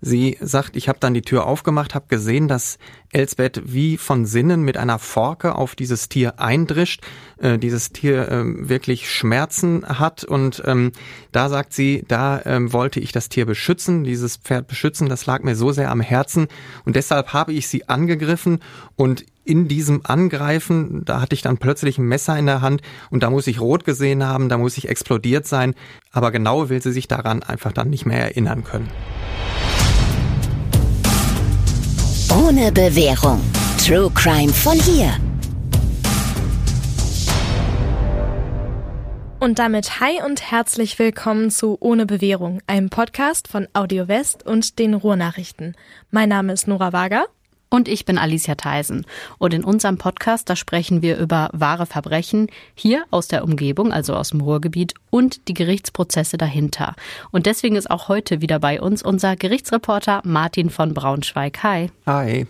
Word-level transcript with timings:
Sie 0.00 0.38
sagt, 0.40 0.76
ich 0.76 0.88
habe 0.88 0.98
dann 0.98 1.14
die 1.14 1.22
Tür 1.22 1.46
aufgemacht, 1.46 1.94
habe 1.94 2.06
gesehen, 2.08 2.48
dass 2.48 2.78
Elsbeth 3.12 3.62
wie 3.66 3.98
von 3.98 4.24
Sinnen 4.24 4.62
mit 4.62 4.76
einer 4.76 4.98
Forke 4.98 5.54
auf 5.56 5.74
dieses 5.74 6.08
Tier 6.08 6.40
eindrischt, 6.40 7.02
äh, 7.38 7.58
dieses 7.58 7.90
Tier 7.90 8.28
äh, 8.28 8.68
wirklich 8.68 9.10
Schmerzen 9.10 9.84
hat. 9.86 10.24
Und 10.24 10.62
ähm, 10.64 10.92
da 11.32 11.48
sagt 11.48 11.74
sie, 11.74 12.04
da 12.08 12.40
ähm, 12.44 12.72
wollte 12.72 13.00
ich 13.00 13.12
das 13.12 13.28
Tier 13.28 13.46
beschützen, 13.46 14.04
dieses 14.04 14.36
Pferd 14.36 14.68
beschützen, 14.68 15.08
das 15.08 15.26
lag 15.26 15.42
mir 15.42 15.56
so 15.56 15.72
sehr 15.72 15.90
am 15.90 16.00
Herzen. 16.00 16.48
Und 16.84 16.96
deshalb 16.96 17.32
habe 17.32 17.52
ich 17.52 17.68
sie 17.68 17.88
angegriffen. 17.88 18.60
Und 18.96 19.24
in 19.44 19.68
diesem 19.68 20.02
Angreifen, 20.04 21.04
da 21.04 21.20
hatte 21.20 21.34
ich 21.34 21.42
dann 21.42 21.58
plötzlich 21.58 21.98
ein 21.98 22.06
Messer 22.06 22.38
in 22.38 22.46
der 22.46 22.62
Hand. 22.62 22.82
Und 23.10 23.22
da 23.22 23.30
muss 23.30 23.46
ich 23.46 23.60
rot 23.60 23.84
gesehen 23.84 24.24
haben, 24.24 24.48
da 24.48 24.56
muss 24.56 24.78
ich 24.78 24.88
explodiert 24.88 25.46
sein, 25.46 25.74
aber 26.12 26.30
genau 26.30 26.68
will 26.68 26.80
sie 26.80 26.92
sich 26.92 27.08
daran 27.08 27.42
einfach 27.42 27.72
dann 27.72 27.90
nicht 27.90 28.06
mehr 28.06 28.20
erinnern 28.20 28.64
können. 28.64 28.88
Ohne 32.32 32.70
Bewährung. 32.70 33.40
True 33.84 34.08
Crime 34.14 34.52
von 34.52 34.78
hier. 34.78 35.12
Und 39.40 39.58
damit 39.58 39.98
hi 39.98 40.22
und 40.24 40.48
herzlich 40.48 40.96
willkommen 41.00 41.50
zu 41.50 41.76
Ohne 41.80 42.06
Bewährung, 42.06 42.60
einem 42.68 42.88
Podcast 42.88 43.48
von 43.48 43.66
Audio 43.72 44.06
West 44.06 44.46
und 44.46 44.78
den 44.78 44.94
Ruhrnachrichten. 44.94 45.74
Mein 46.12 46.28
Name 46.28 46.52
ist 46.52 46.68
Nora 46.68 46.92
Wager. 46.92 47.26
Und 47.70 47.86
ich 47.86 48.04
bin 48.04 48.18
Alicia 48.18 48.56
Theisen. 48.56 49.06
Und 49.38 49.54
in 49.54 49.62
unserem 49.62 49.96
Podcast, 49.96 50.50
da 50.50 50.56
sprechen 50.56 51.02
wir 51.02 51.16
über 51.16 51.50
wahre 51.52 51.86
Verbrechen 51.86 52.48
hier 52.74 53.04
aus 53.10 53.28
der 53.28 53.44
Umgebung, 53.44 53.92
also 53.92 54.14
aus 54.16 54.30
dem 54.30 54.40
Ruhrgebiet 54.40 54.94
und 55.10 55.46
die 55.46 55.54
Gerichtsprozesse 55.54 56.36
dahinter. 56.36 56.96
Und 57.30 57.46
deswegen 57.46 57.76
ist 57.76 57.88
auch 57.90 58.08
heute 58.08 58.40
wieder 58.40 58.58
bei 58.58 58.80
uns 58.80 59.02
unser 59.02 59.36
Gerichtsreporter 59.36 60.20
Martin 60.24 60.68
von 60.68 60.94
Braunschweig. 60.94 61.62
Hi. 61.62 61.90
Hi. 62.06 62.46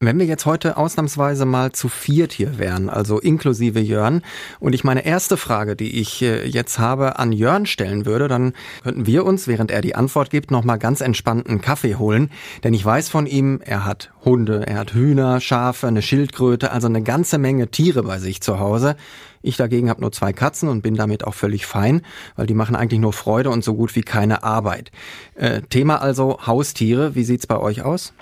Wenn 0.00 0.20
wir 0.20 0.26
jetzt 0.26 0.46
heute 0.46 0.76
ausnahmsweise 0.76 1.44
mal 1.44 1.72
zu 1.72 1.88
viert 1.88 2.32
hier 2.32 2.60
wären, 2.60 2.88
also 2.88 3.18
inklusive 3.18 3.80
Jörn, 3.80 4.22
und 4.60 4.72
ich 4.72 4.84
meine 4.84 5.04
erste 5.04 5.36
Frage, 5.36 5.74
die 5.74 5.98
ich 5.98 6.22
äh, 6.22 6.46
jetzt 6.46 6.78
habe, 6.78 7.18
an 7.18 7.32
Jörn 7.32 7.66
stellen 7.66 8.06
würde, 8.06 8.28
dann 8.28 8.52
könnten 8.84 9.06
wir 9.06 9.26
uns, 9.26 9.48
während 9.48 9.72
er 9.72 9.80
die 9.80 9.96
Antwort 9.96 10.30
gibt, 10.30 10.52
nochmal 10.52 10.78
ganz 10.78 11.00
entspannten 11.00 11.60
Kaffee 11.60 11.96
holen. 11.96 12.30
Denn 12.62 12.74
ich 12.74 12.84
weiß 12.84 13.08
von 13.08 13.26
ihm, 13.26 13.60
er 13.64 13.84
hat 13.84 14.12
Hunde, 14.24 14.64
er 14.68 14.78
hat 14.78 14.94
Hühner, 14.94 15.40
Schafe, 15.40 15.88
eine 15.88 16.00
Schildkröte, 16.00 16.70
also 16.70 16.86
eine 16.86 17.02
ganze 17.02 17.38
Menge 17.38 17.66
Tiere 17.66 18.04
bei 18.04 18.20
sich 18.20 18.40
zu 18.40 18.60
Hause. 18.60 18.94
Ich 19.42 19.56
dagegen 19.56 19.90
habe 19.90 20.00
nur 20.00 20.12
zwei 20.12 20.32
Katzen 20.32 20.68
und 20.68 20.82
bin 20.82 20.94
damit 20.94 21.24
auch 21.24 21.34
völlig 21.34 21.66
fein, 21.66 22.02
weil 22.36 22.46
die 22.46 22.54
machen 22.54 22.76
eigentlich 22.76 23.00
nur 23.00 23.12
Freude 23.12 23.50
und 23.50 23.64
so 23.64 23.74
gut 23.74 23.96
wie 23.96 24.02
keine 24.02 24.44
Arbeit. 24.44 24.92
Äh, 25.34 25.62
Thema 25.62 26.00
also 26.00 26.38
Haustiere, 26.46 27.16
wie 27.16 27.24
sieht's 27.24 27.48
bei 27.48 27.58
euch 27.58 27.82
aus? 27.82 28.12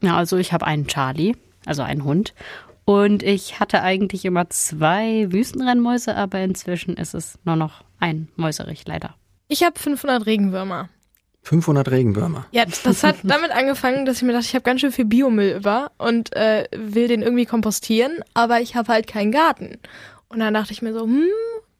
Ja, 0.00 0.16
also 0.16 0.36
ich 0.36 0.52
habe 0.52 0.66
einen 0.66 0.86
Charlie, 0.86 1.36
also 1.66 1.82
einen 1.82 2.04
Hund. 2.04 2.34
Und 2.84 3.22
ich 3.22 3.60
hatte 3.60 3.82
eigentlich 3.82 4.24
immer 4.24 4.48
zwei 4.48 5.30
Wüstenrennmäuse, 5.30 6.16
aber 6.16 6.40
inzwischen 6.40 6.96
ist 6.96 7.14
es 7.14 7.38
nur 7.44 7.56
noch 7.56 7.84
ein 8.00 8.28
Mäuserich, 8.36 8.86
leider. 8.86 9.14
Ich 9.48 9.62
habe 9.62 9.78
500 9.78 10.24
Regenwürmer. 10.24 10.88
500 11.42 11.90
Regenwürmer. 11.90 12.46
Ja, 12.50 12.64
das 12.64 13.04
hat 13.04 13.16
damit 13.22 13.50
angefangen, 13.50 14.04
dass 14.04 14.18
ich 14.18 14.22
mir 14.22 14.32
dachte, 14.32 14.46
ich 14.46 14.54
habe 14.54 14.64
ganz 14.64 14.80
schön 14.80 14.92
viel 14.92 15.04
Biomüll 15.04 15.56
über 15.56 15.92
und 15.98 16.34
äh, 16.36 16.66
will 16.74 17.08
den 17.08 17.22
irgendwie 17.22 17.46
kompostieren, 17.46 18.22
aber 18.34 18.60
ich 18.60 18.76
habe 18.76 18.92
halt 18.92 19.06
keinen 19.06 19.32
Garten. 19.32 19.78
Und 20.28 20.40
dann 20.40 20.52
dachte 20.52 20.72
ich 20.72 20.82
mir 20.82 20.92
so, 20.92 21.02
hm, 21.02 21.24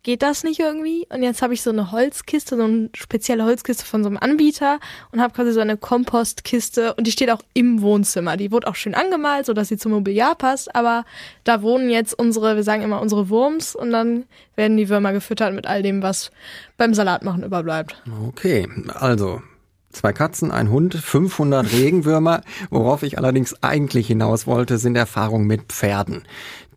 geht 0.08 0.22
das 0.22 0.42
nicht 0.42 0.58
irgendwie? 0.58 1.06
Und 1.10 1.22
jetzt 1.22 1.42
habe 1.42 1.52
ich 1.52 1.60
so 1.60 1.68
eine 1.68 1.92
Holzkiste, 1.92 2.56
so 2.56 2.62
eine 2.62 2.88
spezielle 2.94 3.44
Holzkiste 3.44 3.84
von 3.84 4.02
so 4.02 4.08
einem 4.08 4.16
Anbieter 4.16 4.80
und 5.12 5.20
habe 5.20 5.34
quasi 5.34 5.52
so 5.52 5.60
eine 5.60 5.76
Kompostkiste 5.76 6.94
und 6.94 7.06
die 7.06 7.10
steht 7.10 7.30
auch 7.30 7.42
im 7.52 7.82
Wohnzimmer. 7.82 8.38
Die 8.38 8.50
wurde 8.50 8.68
auch 8.68 8.74
schön 8.74 8.94
angemalt, 8.94 9.44
so 9.44 9.52
dass 9.52 9.68
sie 9.68 9.76
zum 9.76 9.92
Mobiliar 9.92 10.34
passt, 10.34 10.74
aber 10.74 11.04
da 11.44 11.60
wohnen 11.60 11.90
jetzt 11.90 12.18
unsere, 12.18 12.56
wir 12.56 12.62
sagen 12.62 12.84
immer 12.84 13.02
unsere 13.02 13.28
Wurms 13.28 13.74
und 13.74 13.90
dann 13.90 14.24
werden 14.56 14.78
die 14.78 14.88
Würmer 14.88 15.12
gefüttert 15.12 15.52
mit 15.52 15.66
all 15.66 15.82
dem, 15.82 16.02
was 16.02 16.30
beim 16.78 16.94
Salatmachen 16.94 17.42
überbleibt. 17.42 18.02
Okay, 18.28 18.66
also 18.94 19.42
Zwei 19.90 20.12
Katzen, 20.12 20.50
ein 20.50 20.70
Hund, 20.70 20.94
500 20.94 21.70
Regenwürmer. 21.72 22.40
Worauf 22.70 23.02
ich 23.02 23.18
allerdings 23.18 23.62
eigentlich 23.62 24.06
hinaus 24.06 24.46
wollte, 24.46 24.78
sind 24.78 24.96
Erfahrungen 24.96 25.46
mit 25.46 25.64
Pferden. 25.64 26.22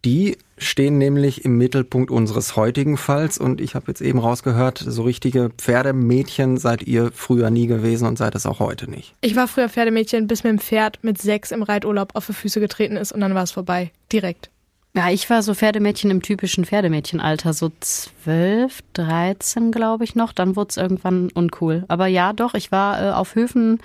Die 0.04 0.38
stehen 0.62 0.98
nämlich 0.98 1.46
im 1.46 1.58
Mittelpunkt 1.58 2.12
unseres 2.12 2.56
heutigen 2.56 2.98
Falls 2.98 3.38
und 3.38 3.62
ich 3.62 3.76
habe 3.76 3.86
jetzt 3.88 4.02
eben 4.02 4.20
rausgehört, 4.20 4.78
so 4.78 5.04
richtige 5.04 5.50
Pferdemädchen 5.58 6.58
seid 6.58 6.84
ihr 6.84 7.12
früher 7.14 7.50
nie 7.50 7.68
gewesen 7.68 8.08
und 8.08 8.18
seid 8.18 8.36
es 8.36 8.46
auch 8.46 8.60
heute 8.60 8.90
nicht. 8.90 9.16
Ich 9.22 9.36
war 9.36 9.48
früher 9.48 9.70
Pferdemädchen, 9.70 10.28
bis 10.28 10.44
mir 10.44 10.52
ein 10.52 10.60
Pferd 10.60 11.00
mit 11.04 11.20
sechs 11.20 11.52
im 11.52 11.64
Reiturlaub 11.64 12.16
auf 12.16 12.28
die 12.28 12.34
Füße 12.34 12.60
getreten 12.60 12.98
ist 12.98 13.12
und 13.12 13.22
dann 13.22 13.36
war 13.36 13.44
es 13.44 13.52
vorbei. 13.52 13.92
Direkt. 14.12 14.50
Ja, 14.94 15.10
ich 15.10 15.30
war 15.30 15.42
so 15.42 15.54
Pferdemädchen 15.54 16.12
im 16.12 16.22
typischen 16.22 16.66
Pferdemädchenalter, 16.66 17.54
so 17.54 17.72
zwölf, 17.80 18.82
dreizehn, 18.92 19.72
glaube 19.72 20.04
ich 20.04 20.16
noch. 20.16 20.34
Dann 20.34 20.58
wurde 20.58 20.68
es 20.72 20.78
irgendwann 20.78 21.30
uncool. 21.34 21.86
Aber 21.88 22.08
ja, 22.08 22.34
doch, 22.34 22.56
ich 22.56 22.74
war 22.74 23.02
äh, 23.02 23.12
auf 23.12 23.36
Höfen 23.36 23.80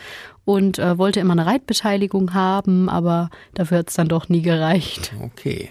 und 0.44 0.80
äh, 0.80 0.98
wollte 0.98 1.20
immer 1.20 1.32
eine 1.32 1.46
Reitbeteiligung 1.46 2.34
haben, 2.34 2.88
aber 2.88 3.30
dafür 3.54 3.78
hat 3.78 3.88
es 3.90 3.94
dann 3.94 4.08
doch 4.08 4.28
nie 4.28 4.42
gereicht. 4.42 5.12
Okay. 5.22 5.70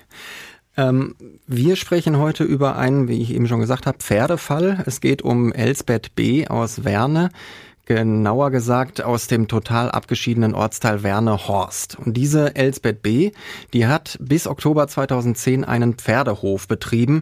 Ähm, 0.77 1.15
wir 1.47 1.75
sprechen 1.75 2.17
heute 2.17 2.43
über 2.43 2.75
einen, 2.75 3.07
wie 3.07 3.21
ich 3.21 3.33
eben 3.33 3.47
schon 3.47 3.59
gesagt 3.59 3.85
habe, 3.85 3.99
Pferdefall. 3.99 4.83
Es 4.85 5.01
geht 5.01 5.21
um 5.21 5.53
Elsbeth 5.53 6.15
B. 6.15 6.47
aus 6.47 6.83
Werne. 6.83 7.29
Genauer 7.85 8.49
gesagt 8.49 9.03
aus 9.03 9.27
dem 9.27 9.47
total 9.47 9.91
abgeschiedenen 9.91 10.55
Ortsteil 10.55 11.03
Werne-Horst. 11.03 11.97
Und 11.99 12.17
diese 12.17 12.55
Elsbeth 12.55 13.03
B., 13.03 13.31
die 13.73 13.85
hat 13.85 14.17
bis 14.19 14.47
Oktober 14.47 14.87
2010 14.87 15.63
einen 15.63 15.93
Pferdehof 15.93 16.67
betrieben, 16.67 17.21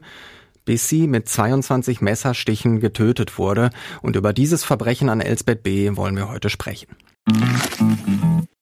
bis 0.63 0.87
sie 0.87 1.07
mit 1.07 1.27
22 1.27 1.99
Messerstichen 1.99 2.79
getötet 2.79 3.37
wurde. 3.37 3.71
Und 4.01 4.15
über 4.15 4.31
dieses 4.31 4.63
Verbrechen 4.63 5.09
an 5.09 5.19
Elsbeth 5.19 5.63
B. 5.63 5.97
wollen 5.97 6.15
wir 6.15 6.29
heute 6.29 6.49
sprechen. 6.49 6.95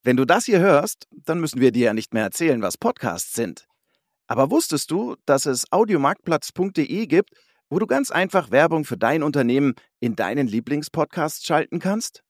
Wenn 0.03 0.17
du 0.17 0.25
das 0.25 0.45
hier 0.45 0.59
hörst, 0.59 1.07
dann 1.11 1.39
müssen 1.39 1.61
wir 1.61 1.71
dir 1.71 1.85
ja 1.85 1.93
nicht 1.93 2.15
mehr 2.15 2.23
erzählen, 2.23 2.63
was 2.63 2.77
Podcasts 2.77 3.33
sind. 3.33 3.67
Aber 4.31 4.49
wusstest 4.49 4.91
du, 4.91 5.17
dass 5.25 5.45
es 5.45 5.69
audiomarktplatz.de 5.73 7.05
gibt, 7.07 7.31
wo 7.69 7.79
du 7.79 7.85
ganz 7.85 8.11
einfach 8.11 8.49
Werbung 8.49 8.85
für 8.85 8.95
dein 8.95 9.23
Unternehmen 9.23 9.73
in 9.99 10.15
deinen 10.15 10.47
Lieblingspodcasts 10.47 11.45
schalten 11.45 11.79
kannst? 11.79 12.23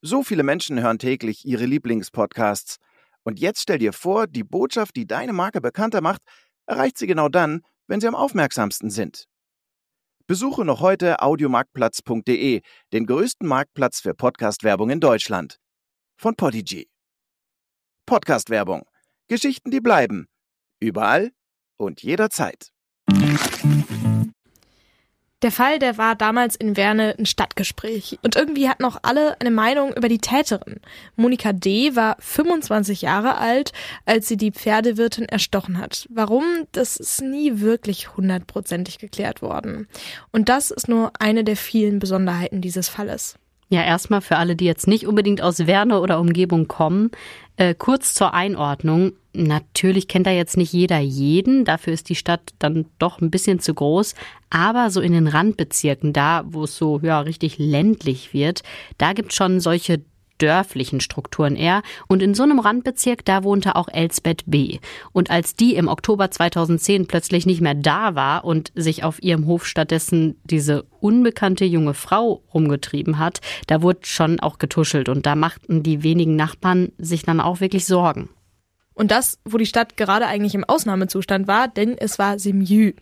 So 0.00 0.22
viele 0.22 0.44
Menschen 0.44 0.80
hören 0.80 0.98
täglich 0.98 1.44
ihre 1.44 1.66
Lieblingspodcasts. 1.66 2.78
Und 3.22 3.38
jetzt 3.38 3.60
stell 3.60 3.76
dir 3.76 3.92
vor, 3.92 4.28
die 4.28 4.44
Botschaft, 4.44 4.96
die 4.96 5.06
deine 5.06 5.34
Marke 5.34 5.60
bekannter 5.60 6.00
macht, 6.00 6.22
erreicht 6.64 6.96
sie 6.96 7.06
genau 7.06 7.28
dann, 7.28 7.66
wenn 7.86 8.00
sie 8.00 8.08
am 8.08 8.14
aufmerksamsten 8.14 8.88
sind. 8.88 9.26
Besuche 10.26 10.64
noch 10.64 10.80
heute 10.80 11.20
audiomarktplatz.de, 11.20 12.62
den 12.94 13.04
größten 13.04 13.46
Marktplatz 13.46 14.00
für 14.00 14.14
Podcast-Werbung 14.14 14.88
in 14.88 15.00
Deutschland. 15.00 15.58
Von 16.16 16.34
Podigy. 16.34 16.88
Podcast-Werbung. 18.06 18.86
Geschichten, 19.28 19.70
die 19.70 19.80
bleiben. 19.80 20.26
Überall 20.80 21.30
und 21.76 22.02
jederzeit. 22.02 22.72
Der 25.42 25.52
Fall, 25.52 25.78
der 25.78 25.96
war 25.96 26.16
damals 26.16 26.54
in 26.54 26.76
Werne 26.76 27.14
ein 27.18 27.24
Stadtgespräch. 27.24 28.18
Und 28.22 28.36
irgendwie 28.36 28.68
hatten 28.68 28.84
auch 28.84 28.98
alle 29.02 29.40
eine 29.40 29.50
Meinung 29.50 29.94
über 29.94 30.08
die 30.08 30.18
Täterin. 30.18 30.80
Monika 31.16 31.54
D. 31.54 31.96
war 31.96 32.16
25 32.18 33.02
Jahre 33.02 33.38
alt, 33.38 33.72
als 34.04 34.28
sie 34.28 34.36
die 34.36 34.52
Pferdewirtin 34.52 35.26
erstochen 35.26 35.78
hat. 35.78 36.06
Warum? 36.10 36.44
Das 36.72 36.96
ist 36.96 37.22
nie 37.22 37.60
wirklich 37.60 38.16
hundertprozentig 38.16 38.98
geklärt 38.98 39.40
worden. 39.40 39.88
Und 40.30 40.50
das 40.50 40.70
ist 40.70 40.88
nur 40.88 41.12
eine 41.18 41.42
der 41.42 41.56
vielen 41.56 42.00
Besonderheiten 42.00 42.60
dieses 42.60 42.90
Falles. 42.90 43.36
Ja, 43.72 43.84
erstmal 43.84 44.20
für 44.20 44.36
alle, 44.36 44.56
die 44.56 44.64
jetzt 44.64 44.88
nicht 44.88 45.06
unbedingt 45.06 45.40
aus 45.42 45.66
Werne 45.66 46.00
oder 46.00 46.18
Umgebung 46.18 46.66
kommen, 46.66 47.12
äh, 47.60 47.74
kurz 47.74 48.14
zur 48.14 48.32
Einordnung. 48.32 49.12
Natürlich 49.34 50.08
kennt 50.08 50.26
da 50.26 50.30
jetzt 50.30 50.56
nicht 50.56 50.72
jeder 50.72 50.98
jeden, 50.98 51.66
dafür 51.66 51.92
ist 51.92 52.08
die 52.08 52.16
Stadt 52.16 52.54
dann 52.58 52.86
doch 52.98 53.20
ein 53.20 53.30
bisschen 53.30 53.60
zu 53.60 53.74
groß, 53.74 54.14
aber 54.48 54.90
so 54.90 55.00
in 55.00 55.12
den 55.12 55.28
Randbezirken, 55.28 56.12
da 56.12 56.42
wo 56.46 56.64
es 56.64 56.76
so 56.76 56.98
ja 57.02 57.20
richtig 57.20 57.58
ländlich 57.58 58.32
wird, 58.32 58.62
da 58.98 59.12
gibt 59.12 59.30
es 59.30 59.36
schon 59.36 59.60
solche 59.60 60.00
dörflichen 60.40 61.00
Strukturen 61.00 61.56
eher. 61.56 61.82
Und 62.08 62.22
in 62.22 62.34
so 62.34 62.42
einem 62.42 62.58
Randbezirk, 62.58 63.24
da 63.24 63.44
wohnte 63.44 63.76
auch 63.76 63.88
Elsbeth 63.88 64.44
B. 64.46 64.78
Und 65.12 65.30
als 65.30 65.54
die 65.54 65.74
im 65.74 65.88
Oktober 65.88 66.30
2010 66.30 67.06
plötzlich 67.06 67.46
nicht 67.46 67.60
mehr 67.60 67.74
da 67.74 68.14
war 68.14 68.44
und 68.44 68.72
sich 68.74 69.04
auf 69.04 69.22
ihrem 69.22 69.46
Hof 69.46 69.66
stattdessen 69.66 70.36
diese 70.44 70.84
unbekannte 71.00 71.64
junge 71.64 71.94
Frau 71.94 72.42
rumgetrieben 72.52 73.18
hat, 73.18 73.40
da 73.66 73.82
wurde 73.82 74.00
schon 74.02 74.40
auch 74.40 74.58
getuschelt. 74.58 75.08
Und 75.08 75.26
da 75.26 75.34
machten 75.34 75.82
die 75.82 76.02
wenigen 76.02 76.36
Nachbarn 76.36 76.92
sich 76.98 77.22
dann 77.22 77.40
auch 77.40 77.60
wirklich 77.60 77.86
Sorgen. 77.86 78.28
Und 78.94 79.10
das, 79.10 79.38
wo 79.44 79.56
die 79.56 79.66
Stadt 79.66 79.96
gerade 79.96 80.26
eigentlich 80.26 80.54
im 80.54 80.64
Ausnahmezustand 80.64 81.48
war, 81.48 81.68
denn 81.68 81.96
es 81.96 82.18
war 82.18 82.38
Simjü. 82.38 82.92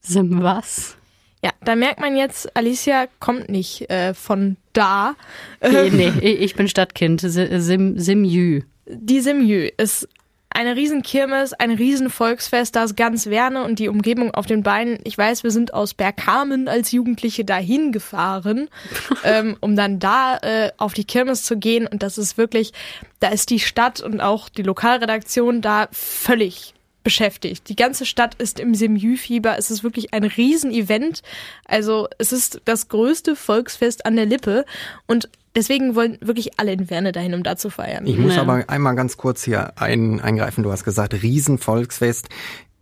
Sim 0.00 0.42
was? 0.42 0.98
Ja, 1.44 1.50
da 1.62 1.76
merkt 1.76 2.00
man 2.00 2.16
jetzt, 2.16 2.56
Alicia 2.56 3.06
kommt 3.20 3.50
nicht 3.50 3.90
äh, 3.90 4.14
von 4.14 4.56
da. 4.72 5.14
Nee, 5.60 5.90
nee, 5.90 6.08
ich 6.30 6.54
bin 6.54 6.68
Stadtkind, 6.68 7.20
Sim, 7.20 7.98
Simjü. 7.98 8.62
Die 8.86 9.20
Simjü 9.20 9.68
ist 9.76 10.08
eine 10.48 10.74
riesen 10.74 11.02
Kirmes, 11.02 11.52
ein 11.52 11.72
riesen 11.72 12.08
Volksfest, 12.08 12.76
da 12.76 12.84
ist 12.84 12.96
ganz 12.96 13.26
Werne 13.26 13.64
und 13.64 13.78
die 13.78 13.88
Umgebung 13.88 14.32
auf 14.32 14.46
den 14.46 14.62
Beinen. 14.62 14.98
Ich 15.04 15.18
weiß, 15.18 15.42
wir 15.44 15.50
sind 15.50 15.74
aus 15.74 15.92
Bergkamen 15.92 16.66
als 16.66 16.92
Jugendliche 16.92 17.44
dahin 17.44 17.92
gefahren, 17.92 18.70
ähm, 19.24 19.58
um 19.60 19.76
dann 19.76 19.98
da 19.98 20.38
äh, 20.38 20.70
auf 20.78 20.94
die 20.94 21.04
Kirmes 21.04 21.42
zu 21.42 21.58
gehen. 21.58 21.86
Und 21.86 22.02
das 22.02 22.16
ist 22.16 22.38
wirklich, 22.38 22.72
da 23.20 23.28
ist 23.28 23.50
die 23.50 23.60
Stadt 23.60 24.00
und 24.00 24.22
auch 24.22 24.48
die 24.48 24.62
Lokalredaktion 24.62 25.60
da 25.60 25.88
völlig 25.92 26.73
beschäftigt. 27.04 27.68
Die 27.68 27.76
ganze 27.76 28.06
Stadt 28.06 28.34
ist 28.36 28.58
im 28.58 28.74
Semjü-Fieber. 28.74 29.56
Es 29.58 29.70
ist 29.70 29.84
wirklich 29.84 30.12
ein 30.12 30.24
Riesenevent. 30.24 31.22
Also 31.66 32.08
es 32.18 32.32
ist 32.32 32.62
das 32.64 32.88
größte 32.88 33.36
Volksfest 33.36 34.06
an 34.06 34.16
der 34.16 34.26
Lippe 34.26 34.64
und 35.06 35.28
Deswegen 35.56 35.94
wollen 35.94 36.18
wirklich 36.20 36.58
alle 36.58 36.72
in 36.72 36.90
Werne 36.90 37.12
dahin, 37.12 37.32
um 37.32 37.44
da 37.44 37.54
zu 37.54 37.70
feiern. 37.70 38.08
Ich 38.08 38.18
muss 38.18 38.34
ja. 38.34 38.42
aber 38.42 38.64
einmal 38.66 38.96
ganz 38.96 39.16
kurz 39.16 39.44
hier 39.44 39.80
ein, 39.80 40.20
eingreifen. 40.20 40.64
Du 40.64 40.72
hast 40.72 40.82
gesagt, 40.82 41.14
Riesenvolksfest. 41.14 42.28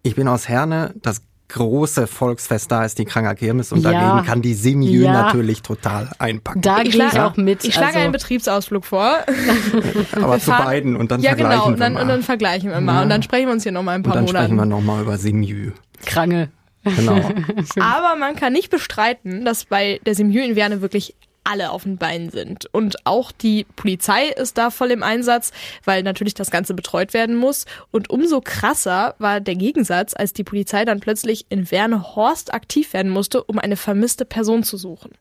Ich 0.02 0.14
bin 0.14 0.26
aus 0.26 0.48
Herne. 0.48 0.94
Das 1.02 1.20
große 1.48 2.06
Volksfest 2.06 2.70
da 2.70 2.84
ist 2.84 2.98
die 2.98 3.04
Kranger 3.04 3.34
Kirmes 3.34 3.72
und 3.72 3.82
ja. 3.82 3.92
dagegen 3.92 4.26
kann 4.26 4.42
die 4.42 4.54
Simjü 4.54 5.04
ja. 5.04 5.12
natürlich 5.12 5.62
total 5.62 6.10
einpacken. 6.18 6.62
Da 6.62 6.82
gehe 6.82 7.06
ich 7.06 7.20
auch 7.20 7.36
mit. 7.36 7.64
Ich 7.64 7.74
schlage 7.74 7.88
also. 7.88 7.98
einen 8.00 8.12
Betriebsausflug 8.12 8.84
vor. 8.84 9.18
Aber 10.16 10.38
zu 10.38 10.50
beiden 10.50 10.96
und 10.96 11.10
dann 11.10 11.20
ja, 11.20 11.30
vergleichen 11.30 11.50
genau. 11.50 11.64
wir 11.66 11.72
und 11.72 11.80
dann, 11.80 11.92
mal. 11.94 12.02
Und 12.02 12.08
dann 12.08 12.22
vergleichen 12.22 12.70
wir 12.70 12.80
mal. 12.80 13.02
Und 13.02 13.10
dann 13.10 13.22
sprechen 13.22 13.46
wir 13.46 13.52
uns 13.52 13.62
hier 13.62 13.72
nochmal 13.72 13.96
ein 13.96 14.02
paar 14.02 14.14
Monate. 14.14 14.28
Und 14.28 14.34
dann 14.34 14.56
Monaten. 14.56 14.56
sprechen 14.56 14.70
wir 14.70 14.76
nochmal 14.76 15.02
über 15.02 15.18
Simjü. 15.18 15.72
Krange. 16.06 16.48
Genau. 16.84 17.14
Aber 17.80 18.16
man 18.16 18.34
kann 18.34 18.52
nicht 18.52 18.70
bestreiten, 18.70 19.44
dass 19.44 19.66
bei 19.66 20.00
der 20.04 20.14
Simjü 20.14 20.40
in 20.40 20.56
Werne 20.56 20.80
wirklich 20.82 21.14
alle 21.44 21.70
auf 21.70 21.84
den 21.84 21.96
Beinen 21.96 22.30
sind. 22.30 22.66
Und 22.72 23.06
auch 23.06 23.32
die 23.32 23.64
Polizei 23.76 24.28
ist 24.28 24.58
da 24.58 24.70
voll 24.70 24.90
im 24.90 25.02
Einsatz, 25.02 25.52
weil 25.84 26.02
natürlich 26.02 26.34
das 26.34 26.50
Ganze 26.50 26.74
betreut 26.74 27.14
werden 27.14 27.36
muss. 27.36 27.66
Und 27.90 28.10
umso 28.10 28.40
krasser 28.40 29.14
war 29.18 29.40
der 29.40 29.56
Gegensatz, 29.56 30.14
als 30.14 30.32
die 30.32 30.44
Polizei 30.44 30.84
dann 30.84 31.00
plötzlich 31.00 31.46
in 31.48 31.70
Wernehorst 31.70 32.54
aktiv 32.54 32.92
werden 32.92 33.10
musste, 33.10 33.42
um 33.44 33.58
eine 33.58 33.76
vermisste 33.76 34.24
Person 34.24 34.62
zu 34.62 34.76
suchen. 34.76 35.12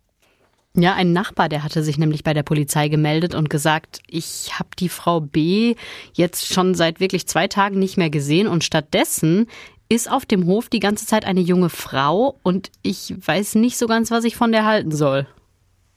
Ja, 0.73 0.93
ein 0.93 1.11
Nachbar, 1.11 1.49
der 1.49 1.63
hatte 1.63 1.83
sich 1.83 1.97
nämlich 1.97 2.23
bei 2.23 2.33
der 2.33 2.43
Polizei 2.43 2.87
gemeldet 2.87 3.35
und 3.35 3.49
gesagt, 3.49 3.99
ich 4.07 4.57
habe 4.57 4.69
die 4.79 4.87
Frau 4.87 5.19
B 5.19 5.75
jetzt 6.13 6.53
schon 6.53 6.75
seit 6.75 7.01
wirklich 7.01 7.27
zwei 7.27 7.49
Tagen 7.49 7.77
nicht 7.77 7.97
mehr 7.97 8.09
gesehen 8.09 8.47
und 8.47 8.63
stattdessen 8.63 9.47
ist 9.89 10.09
auf 10.09 10.25
dem 10.25 10.45
Hof 10.45 10.69
die 10.69 10.79
ganze 10.79 11.05
Zeit 11.05 11.25
eine 11.25 11.41
junge 11.41 11.67
Frau 11.67 12.39
und 12.43 12.71
ich 12.81 13.13
weiß 13.27 13.55
nicht 13.55 13.77
so 13.77 13.87
ganz, 13.87 14.11
was 14.11 14.23
ich 14.23 14.37
von 14.37 14.53
der 14.53 14.65
halten 14.65 14.91
soll. 14.91 15.27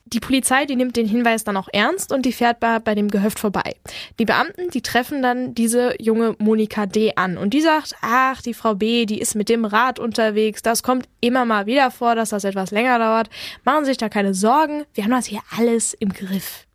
Die 0.06 0.20
Polizei, 0.20 0.66
die 0.66 0.76
nimmt 0.76 0.96
den 0.96 1.08
Hinweis 1.08 1.44
dann 1.44 1.56
auch 1.56 1.68
ernst 1.72 2.12
und 2.12 2.26
die 2.26 2.32
fährt 2.32 2.60
bei, 2.60 2.94
dem 2.94 3.10
Gehöft 3.10 3.38
vorbei. 3.38 3.74
Die 4.18 4.26
Beamten, 4.26 4.68
die 4.68 4.82
treffen 4.82 5.22
dann 5.22 5.54
diese 5.54 5.94
junge 6.00 6.36
Monika 6.38 6.84
D. 6.84 7.14
an 7.16 7.38
und 7.38 7.54
die 7.54 7.62
sagt, 7.62 7.94
ach, 8.02 8.42
die 8.42 8.52
Frau 8.52 8.74
B., 8.74 9.06
die 9.06 9.18
ist 9.18 9.34
mit 9.34 9.48
dem 9.48 9.64
Rad 9.64 9.98
unterwegs, 9.98 10.60
das 10.60 10.82
kommt 10.82 11.08
immer 11.20 11.46
mal 11.46 11.64
wieder 11.64 11.90
vor, 11.90 12.14
dass 12.14 12.30
das 12.30 12.44
etwas 12.44 12.70
länger 12.70 12.98
dauert. 12.98 13.30
Machen 13.64 13.84
Sie 13.84 13.92
sich 13.92 13.98
da 13.98 14.10
keine 14.10 14.34
Sorgen, 14.34 14.84
wir 14.92 15.04
haben 15.04 15.10
das 15.10 15.26
hier 15.26 15.40
alles 15.56 15.94
im 15.94 16.10
Griff. 16.10 16.66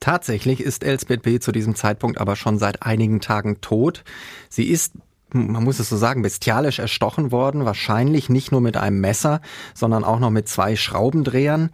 Tatsächlich 0.00 0.60
ist 0.60 0.82
Elsbeth 0.82 1.22
B. 1.22 1.38
zu 1.38 1.52
diesem 1.52 1.76
Zeitpunkt 1.76 2.18
aber 2.18 2.34
schon 2.34 2.58
seit 2.58 2.82
einigen 2.82 3.20
Tagen 3.20 3.60
tot. 3.60 4.02
Sie 4.48 4.68
ist 4.68 4.94
man 5.34 5.64
muss 5.64 5.78
es 5.78 5.88
so 5.88 5.96
sagen, 5.96 6.22
bestialisch 6.22 6.78
erstochen 6.78 7.32
worden, 7.32 7.64
wahrscheinlich 7.64 8.28
nicht 8.28 8.52
nur 8.52 8.60
mit 8.60 8.76
einem 8.76 9.00
Messer, 9.00 9.40
sondern 9.74 10.04
auch 10.04 10.18
noch 10.18 10.30
mit 10.30 10.48
zwei 10.48 10.76
Schraubendrehern. 10.76 11.70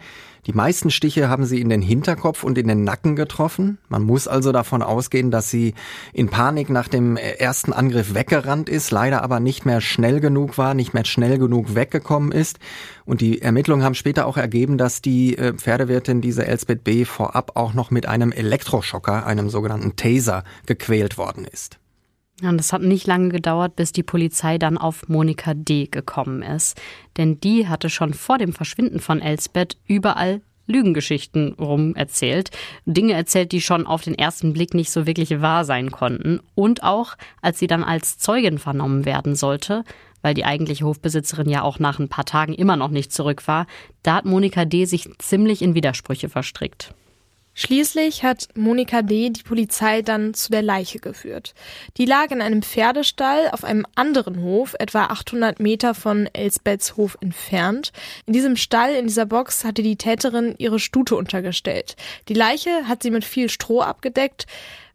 Die 0.49 0.55
meisten 0.55 0.91
Stiche 0.91 1.29
haben 1.29 1.45
sie 1.45 1.61
in 1.61 1.69
den 1.69 1.83
Hinterkopf 1.83 2.43
und 2.43 2.57
in 2.57 2.69
den 2.69 2.83
Nacken 2.83 3.17
getroffen. 3.17 3.77
Man 3.91 4.03
muss 4.03 4.27
also 4.27 4.51
davon 4.51 4.83
ausgehen, 4.83 5.31
dass 5.31 5.51
sie 5.51 5.75
in 6.15 6.31
Panik 6.31 6.71
nach 6.71 6.89
dem 6.89 7.19
ersten 7.19 7.75
Angriff 7.75 8.15
weggerannt 8.15 8.71
ist, 8.71 8.91
leider 8.91 9.23
aber 9.23 9.41
nicht 9.41 9.67
mehr 9.67 9.83
schnell 9.83 10.21
genug 10.21 10.57
war, 10.57 10.73
nicht 10.73 10.95
mehr 10.95 11.05
schnell 11.05 11.39
genug 11.39 11.75
weggekommen 11.75 12.33
ist. 12.33 12.61
Und 13.05 13.21
die 13.21 13.43
Ermittlungen 13.43 13.85
haben 13.85 13.95
später 13.95 14.27
auch 14.27 14.39
ergeben, 14.39 14.79
dass 14.79 15.03
die 15.03 15.37
äh, 15.37 15.53
Pferdewirtin, 15.53 16.23
diese 16.23 16.47
Elsbeth 16.47 16.83
B., 16.83 17.05
vorab 17.05 17.53
auch 17.55 17.75
noch 17.75 17.91
mit 17.91 18.07
einem 18.07 18.33
Elektroschocker, 18.33 19.27
einem 19.27 19.51
sogenannten 19.51 19.97
Taser, 19.97 20.45
gequält 20.65 21.19
worden 21.19 21.45
ist. 21.45 21.79
Und 22.43 22.61
es 22.61 22.73
hat 22.73 22.83
nicht 22.83 23.07
lange 23.07 23.31
gedauert, 23.31 23.75
bis 23.75 23.93
die 23.93 24.05
Polizei 24.05 24.59
dann 24.59 24.79
auf 24.79 25.09
Monika 25.09 25.55
D. 25.55 25.87
gekommen 25.87 26.43
ist. 26.43 26.81
Denn 27.17 27.41
die 27.41 27.67
hatte 27.67 27.91
schon 27.91 28.15
vor 28.15 28.39
dem 28.39 28.53
Verschwinden 28.53 29.01
von 29.01 29.21
Elsbeth 29.21 29.77
überall 29.87 30.41
Lügengeschichten 30.69 31.55
rum 31.55 31.97
erzählt. 31.97 32.51
Dinge 32.85 33.15
erzählt, 33.15 33.53
die 33.53 33.61
schon 33.61 33.87
auf 33.87 34.03
den 34.03 34.17
ersten 34.17 34.53
Blick 34.53 34.75
nicht 34.75 34.91
so 34.91 35.07
wirklich 35.07 35.41
wahr 35.41 35.65
sein 35.65 35.91
konnten. 35.91 36.41
Und 36.55 36.83
auch, 36.83 37.17
als 37.43 37.59
sie 37.59 37.67
dann 37.67 37.83
als 37.83 38.19
Zeugin 38.19 38.59
vernommen 38.59 39.05
werden 39.05 39.35
sollte, 39.35 39.83
weil 40.23 40.35
die 40.35 40.45
eigentliche 40.45 40.85
Hofbesitzerin 40.85 41.49
ja 41.49 41.63
auch 41.63 41.79
nach 41.79 41.99
ein 41.99 42.09
paar 42.09 42.25
Tagen 42.25 42.55
immer 42.55 42.77
noch 42.77 42.91
nicht 42.91 43.13
zurück 43.13 43.49
war, 43.49 43.67
da 44.03 44.17
hat 44.17 44.27
Monika 44.27 44.65
D. 44.65 44.85
sich 44.85 45.09
ziemlich 45.19 45.63
in 45.63 45.75
Widersprüche 45.75 46.29
verstrickt. 46.29 46.95
Schließlich 47.61 48.23
hat 48.23 48.47
Monika 48.55 49.03
D. 49.03 49.31
die 49.31 49.43
Polizei 49.43 50.03
dann 50.03 50.33
zu 50.33 50.53
der 50.53 50.63
Leiche 50.63 51.01
geführt. 51.01 51.55
Die 51.97 52.05
lag 52.05 52.31
in 52.31 52.41
einem 52.41 52.63
Pferdestall 52.63 53.51
auf 53.51 53.65
einem 53.65 53.85
anderen 53.97 54.41
Hof, 54.41 54.77
etwa 54.79 55.07
800 55.07 55.59
Meter 55.59 55.95
von 55.95 56.29
Elsbeths 56.33 56.97
Hof 56.97 57.19
entfernt. 57.21 57.91
In 58.27 58.33
diesem 58.33 58.55
Stall, 58.55 58.95
in 58.95 59.09
dieser 59.09 59.27
Box, 59.27 59.65
hatte 59.65 59.83
die 59.83 59.97
Täterin 59.97 60.55
ihre 60.59 60.79
Stute 60.79 61.17
untergestellt. 61.17 61.97
Die 62.29 62.35
Leiche 62.35 62.87
hat 62.87 63.03
sie 63.03 63.11
mit 63.11 63.25
viel 63.25 63.49
Stroh 63.49 63.81
abgedeckt. 63.81 64.47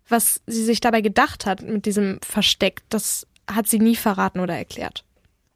Was 0.07 0.39
sie 0.47 0.63
sich 0.63 0.79
dabei 0.79 1.01
gedacht 1.01 1.45
hat 1.45 1.63
mit 1.63 1.85
diesem 1.85 2.21
Versteck, 2.25 2.83
das 2.87 3.27
hat 3.51 3.67
sie 3.67 3.79
nie 3.79 3.97
verraten 3.97 4.39
oder 4.39 4.55
erklärt. 4.55 5.03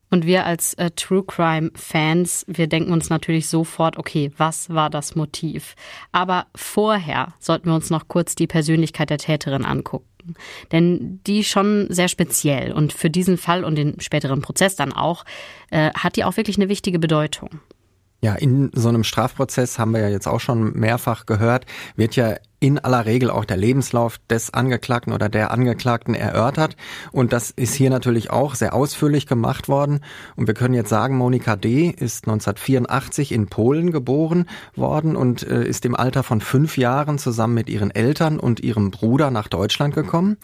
Und 0.09 0.25
wir 0.25 0.45
als 0.45 0.73
äh, 0.75 0.91
True 0.91 1.23
Crime 1.23 1.71
Fans, 1.75 2.45
wir 2.47 2.67
denken 2.67 2.93
uns 2.93 3.09
natürlich 3.09 3.49
sofort, 3.49 3.97
okay, 3.97 4.31
was 4.37 4.69
war 4.69 4.89
das 4.89 5.15
Motiv? 5.15 5.75
Aber 6.11 6.47
vorher 6.55 7.33
sollten 7.39 7.67
wir 7.67 7.75
uns 7.75 7.89
noch 7.89 8.07
kurz 8.07 8.35
die 8.35 8.47
Persönlichkeit 8.47 9.09
der 9.09 9.17
Täterin 9.17 9.65
angucken. 9.65 10.05
Denn 10.71 11.21
die 11.25 11.43
schon 11.43 11.87
sehr 11.89 12.07
speziell 12.07 12.73
und 12.73 12.93
für 12.93 13.09
diesen 13.09 13.37
Fall 13.37 13.63
und 13.63 13.75
den 13.75 13.99
späteren 13.99 14.41
Prozess 14.41 14.75
dann 14.75 14.93
auch, 14.93 15.23
äh, 15.71 15.91
hat 15.93 16.15
die 16.15 16.23
auch 16.23 16.37
wirklich 16.37 16.57
eine 16.57 16.69
wichtige 16.69 16.99
Bedeutung. 16.99 17.49
Ja, 18.21 18.33
in 18.33 18.71
so 18.73 18.89
einem 18.89 19.03
Strafprozess 19.03 19.77
haben 19.77 19.93
wir 19.93 20.01
ja 20.01 20.09
jetzt 20.09 20.27
auch 20.27 20.39
schon 20.39 20.73
mehrfach 20.73 21.27
gehört, 21.27 21.65
wird 21.95 22.15
ja 22.15 22.35
in 22.59 22.79
aller 22.79 23.05
Regel 23.05 23.29
auch 23.29 23.45
der 23.45 23.57
Lebenslauf 23.57 24.17
des 24.29 24.51
Angeklagten 24.51 25.13
oder 25.13 25.29
der 25.29 25.51
Angeklagten 25.51 26.15
erörtert. 26.15 26.75
Und 27.11 27.31
das 27.31 27.51
ist 27.51 27.75
hier 27.75 27.91
natürlich 27.91 28.31
auch 28.31 28.55
sehr 28.55 28.73
ausführlich 28.73 29.27
gemacht 29.27 29.67
worden. 29.67 29.99
Und 30.35 30.47
wir 30.47 30.55
können 30.55 30.73
jetzt 30.73 30.89
sagen, 30.89 31.17
Monika 31.17 31.55
D. 31.55 31.89
ist 31.89 32.27
1984 32.27 33.31
in 33.31 33.47
Polen 33.47 33.91
geboren 33.91 34.47
worden 34.75 35.15
und 35.15 35.43
äh, 35.43 35.63
ist 35.65 35.85
im 35.85 35.95
Alter 35.95 36.23
von 36.23 36.41
fünf 36.41 36.77
Jahren 36.77 37.19
zusammen 37.19 37.53
mit 37.53 37.69
ihren 37.69 37.91
Eltern 37.91 38.39
und 38.39 38.59
ihrem 38.61 38.89
Bruder 38.89 39.29
nach 39.29 39.49
Deutschland 39.49 39.93
gekommen. 39.93 40.37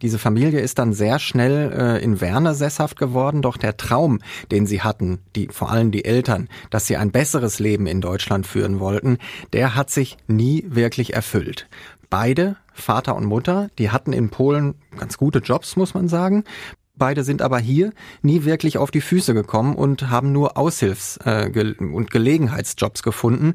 Diese 0.00 0.18
Familie 0.18 0.60
ist 0.60 0.78
dann 0.78 0.94
sehr 0.94 1.18
schnell 1.18 1.72
äh, 1.72 2.02
in 2.02 2.22
Werne 2.22 2.54
sesshaft 2.54 2.98
geworden. 2.98 3.42
Doch 3.42 3.58
der 3.58 3.76
Traum, 3.76 4.20
den 4.50 4.66
sie 4.66 4.80
hatten, 4.80 5.18
die, 5.36 5.48
vor 5.48 5.70
allem 5.70 5.90
die 5.90 6.06
Eltern, 6.06 6.48
dass 6.70 6.86
sie 6.86 6.96
ein 6.96 7.10
besseres 7.10 7.58
Leben 7.58 7.86
in 7.86 8.00
Deutschland 8.00 8.46
führen 8.46 8.80
wollten, 8.80 9.18
der 9.52 9.74
hat 9.74 9.90
sich 9.90 10.16
nie 10.28 10.64
wirklich 10.66 11.12
erfüllt. 11.12 11.57
Beide, 12.10 12.56
Vater 12.72 13.16
und 13.16 13.26
Mutter, 13.26 13.68
die 13.78 13.90
hatten 13.90 14.12
in 14.12 14.30
Polen 14.30 14.76
ganz 14.96 15.18
gute 15.18 15.40
Jobs, 15.40 15.76
muss 15.76 15.94
man 15.94 16.08
sagen. 16.08 16.44
Beide 16.98 17.22
sind 17.22 17.42
aber 17.42 17.58
hier 17.58 17.92
nie 18.22 18.44
wirklich 18.44 18.76
auf 18.76 18.90
die 18.90 19.00
Füße 19.00 19.32
gekommen 19.32 19.76
und 19.76 20.10
haben 20.10 20.32
nur 20.32 20.58
Aushilfs- 20.58 21.18
äh, 21.24 21.74
und 21.78 22.10
Gelegenheitsjobs 22.10 23.02
gefunden. 23.04 23.54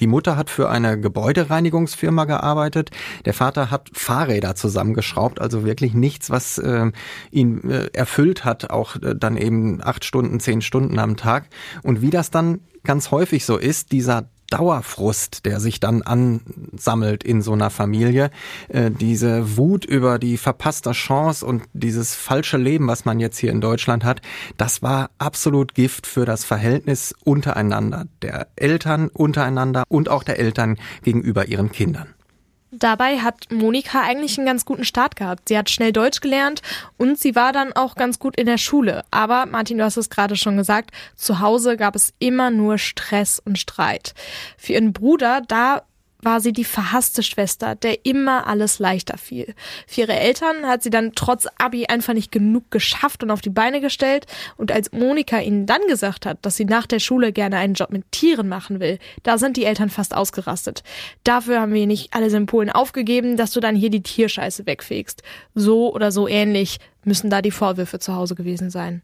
Die 0.00 0.06
Mutter 0.06 0.36
hat 0.36 0.50
für 0.50 0.68
eine 0.68 1.00
Gebäudereinigungsfirma 1.00 2.26
gearbeitet. 2.26 2.90
Der 3.24 3.32
Vater 3.32 3.70
hat 3.70 3.90
Fahrräder 3.94 4.54
zusammengeschraubt, 4.54 5.40
also 5.40 5.64
wirklich 5.64 5.94
nichts, 5.94 6.28
was 6.28 6.58
äh, 6.58 6.92
ihn 7.30 7.70
äh, 7.70 7.86
erfüllt 7.94 8.44
hat, 8.44 8.70
auch 8.70 8.96
äh, 8.96 9.14
dann 9.16 9.38
eben 9.38 9.80
acht 9.82 10.04
Stunden, 10.04 10.38
zehn 10.40 10.60
Stunden 10.60 10.98
am 10.98 11.16
Tag. 11.16 11.48
Und 11.82 12.02
wie 12.02 12.10
das 12.10 12.30
dann 12.30 12.60
ganz 12.82 13.10
häufig 13.10 13.46
so 13.46 13.56
ist, 13.56 13.92
dieser 13.92 14.28
Dauerfrust, 14.50 15.44
der 15.46 15.60
sich 15.60 15.80
dann 15.80 16.02
ansammelt 16.02 17.24
in 17.24 17.42
so 17.42 17.52
einer 17.52 17.70
Familie, 17.70 18.30
äh, 18.68 18.90
diese 18.90 19.56
Wut 19.56 19.84
über 19.84 20.18
die 20.18 20.36
verpasste 20.36 20.92
Chance 20.92 21.44
und 21.44 21.64
dieses 21.72 22.14
falsche 22.14 22.56
Leben, 22.56 22.86
was 22.86 23.04
man 23.04 23.20
jetzt 23.20 23.38
hier 23.38 23.50
in 23.50 23.60
Deutschland 23.60 24.04
hat, 24.04 24.20
das 24.56 24.82
war 24.82 25.10
absolut 25.18 25.74
Gift 25.74 26.06
für 26.06 26.24
das 26.24 26.44
Verhältnis 26.44 27.14
untereinander, 27.24 28.06
der 28.22 28.48
Eltern 28.56 29.08
untereinander 29.08 29.84
und 29.88 30.08
auch 30.08 30.22
der 30.22 30.38
Eltern 30.38 30.76
gegenüber 31.02 31.46
ihren 31.46 31.72
Kindern. 31.72 32.14
Dabei 32.78 33.18
hat 33.18 33.50
Monika 33.50 34.02
eigentlich 34.02 34.38
einen 34.38 34.46
ganz 34.46 34.64
guten 34.64 34.84
Start 34.84 35.16
gehabt. 35.16 35.48
Sie 35.48 35.56
hat 35.56 35.70
schnell 35.70 35.92
Deutsch 35.92 36.20
gelernt 36.20 36.62
und 36.96 37.18
sie 37.18 37.34
war 37.34 37.52
dann 37.52 37.72
auch 37.72 37.94
ganz 37.94 38.18
gut 38.18 38.36
in 38.36 38.46
der 38.46 38.58
Schule. 38.58 39.04
Aber 39.10 39.46
Martin, 39.46 39.78
du 39.78 39.84
hast 39.84 39.96
es 39.96 40.10
gerade 40.10 40.36
schon 40.36 40.56
gesagt, 40.56 40.90
zu 41.14 41.40
Hause 41.40 41.76
gab 41.76 41.94
es 41.94 42.12
immer 42.18 42.50
nur 42.50 42.78
Stress 42.78 43.40
und 43.44 43.58
Streit. 43.58 44.14
Für 44.56 44.72
ihren 44.72 44.92
Bruder, 44.92 45.42
da 45.46 45.82
war 46.24 46.40
sie 46.40 46.52
die 46.52 46.64
verhasste 46.64 47.22
Schwester, 47.22 47.74
der 47.74 48.04
immer 48.04 48.46
alles 48.46 48.78
leichter 48.78 49.18
fiel. 49.18 49.54
Für 49.86 50.02
ihre 50.02 50.14
Eltern 50.14 50.66
hat 50.66 50.82
sie 50.82 50.90
dann 50.90 51.12
trotz 51.14 51.46
Abi 51.58 51.86
einfach 51.86 52.14
nicht 52.14 52.32
genug 52.32 52.70
geschafft 52.70 53.22
und 53.22 53.30
auf 53.30 53.40
die 53.40 53.50
Beine 53.50 53.80
gestellt. 53.80 54.26
Und 54.56 54.72
als 54.72 54.92
Monika 54.92 55.40
ihnen 55.40 55.66
dann 55.66 55.80
gesagt 55.88 56.26
hat, 56.26 56.38
dass 56.42 56.56
sie 56.56 56.64
nach 56.64 56.86
der 56.86 56.98
Schule 56.98 57.32
gerne 57.32 57.58
einen 57.58 57.74
Job 57.74 57.90
mit 57.90 58.10
Tieren 58.12 58.48
machen 58.48 58.80
will, 58.80 58.98
da 59.22 59.38
sind 59.38 59.56
die 59.56 59.64
Eltern 59.64 59.90
fast 59.90 60.14
ausgerastet. 60.14 60.82
Dafür 61.24 61.60
haben 61.60 61.72
wir 61.72 61.86
nicht 61.86 62.14
alle 62.14 62.30
Symbolen 62.30 62.70
aufgegeben, 62.70 63.36
dass 63.36 63.52
du 63.52 63.60
dann 63.60 63.76
hier 63.76 63.90
die 63.90 64.02
Tierscheiße 64.02 64.66
wegfegst. 64.66 65.22
So 65.54 65.94
oder 65.94 66.12
so 66.12 66.28
ähnlich 66.28 66.78
müssen 67.04 67.30
da 67.30 67.42
die 67.42 67.50
Vorwürfe 67.50 67.98
zu 67.98 68.14
Hause 68.14 68.34
gewesen 68.34 68.70
sein. 68.70 69.02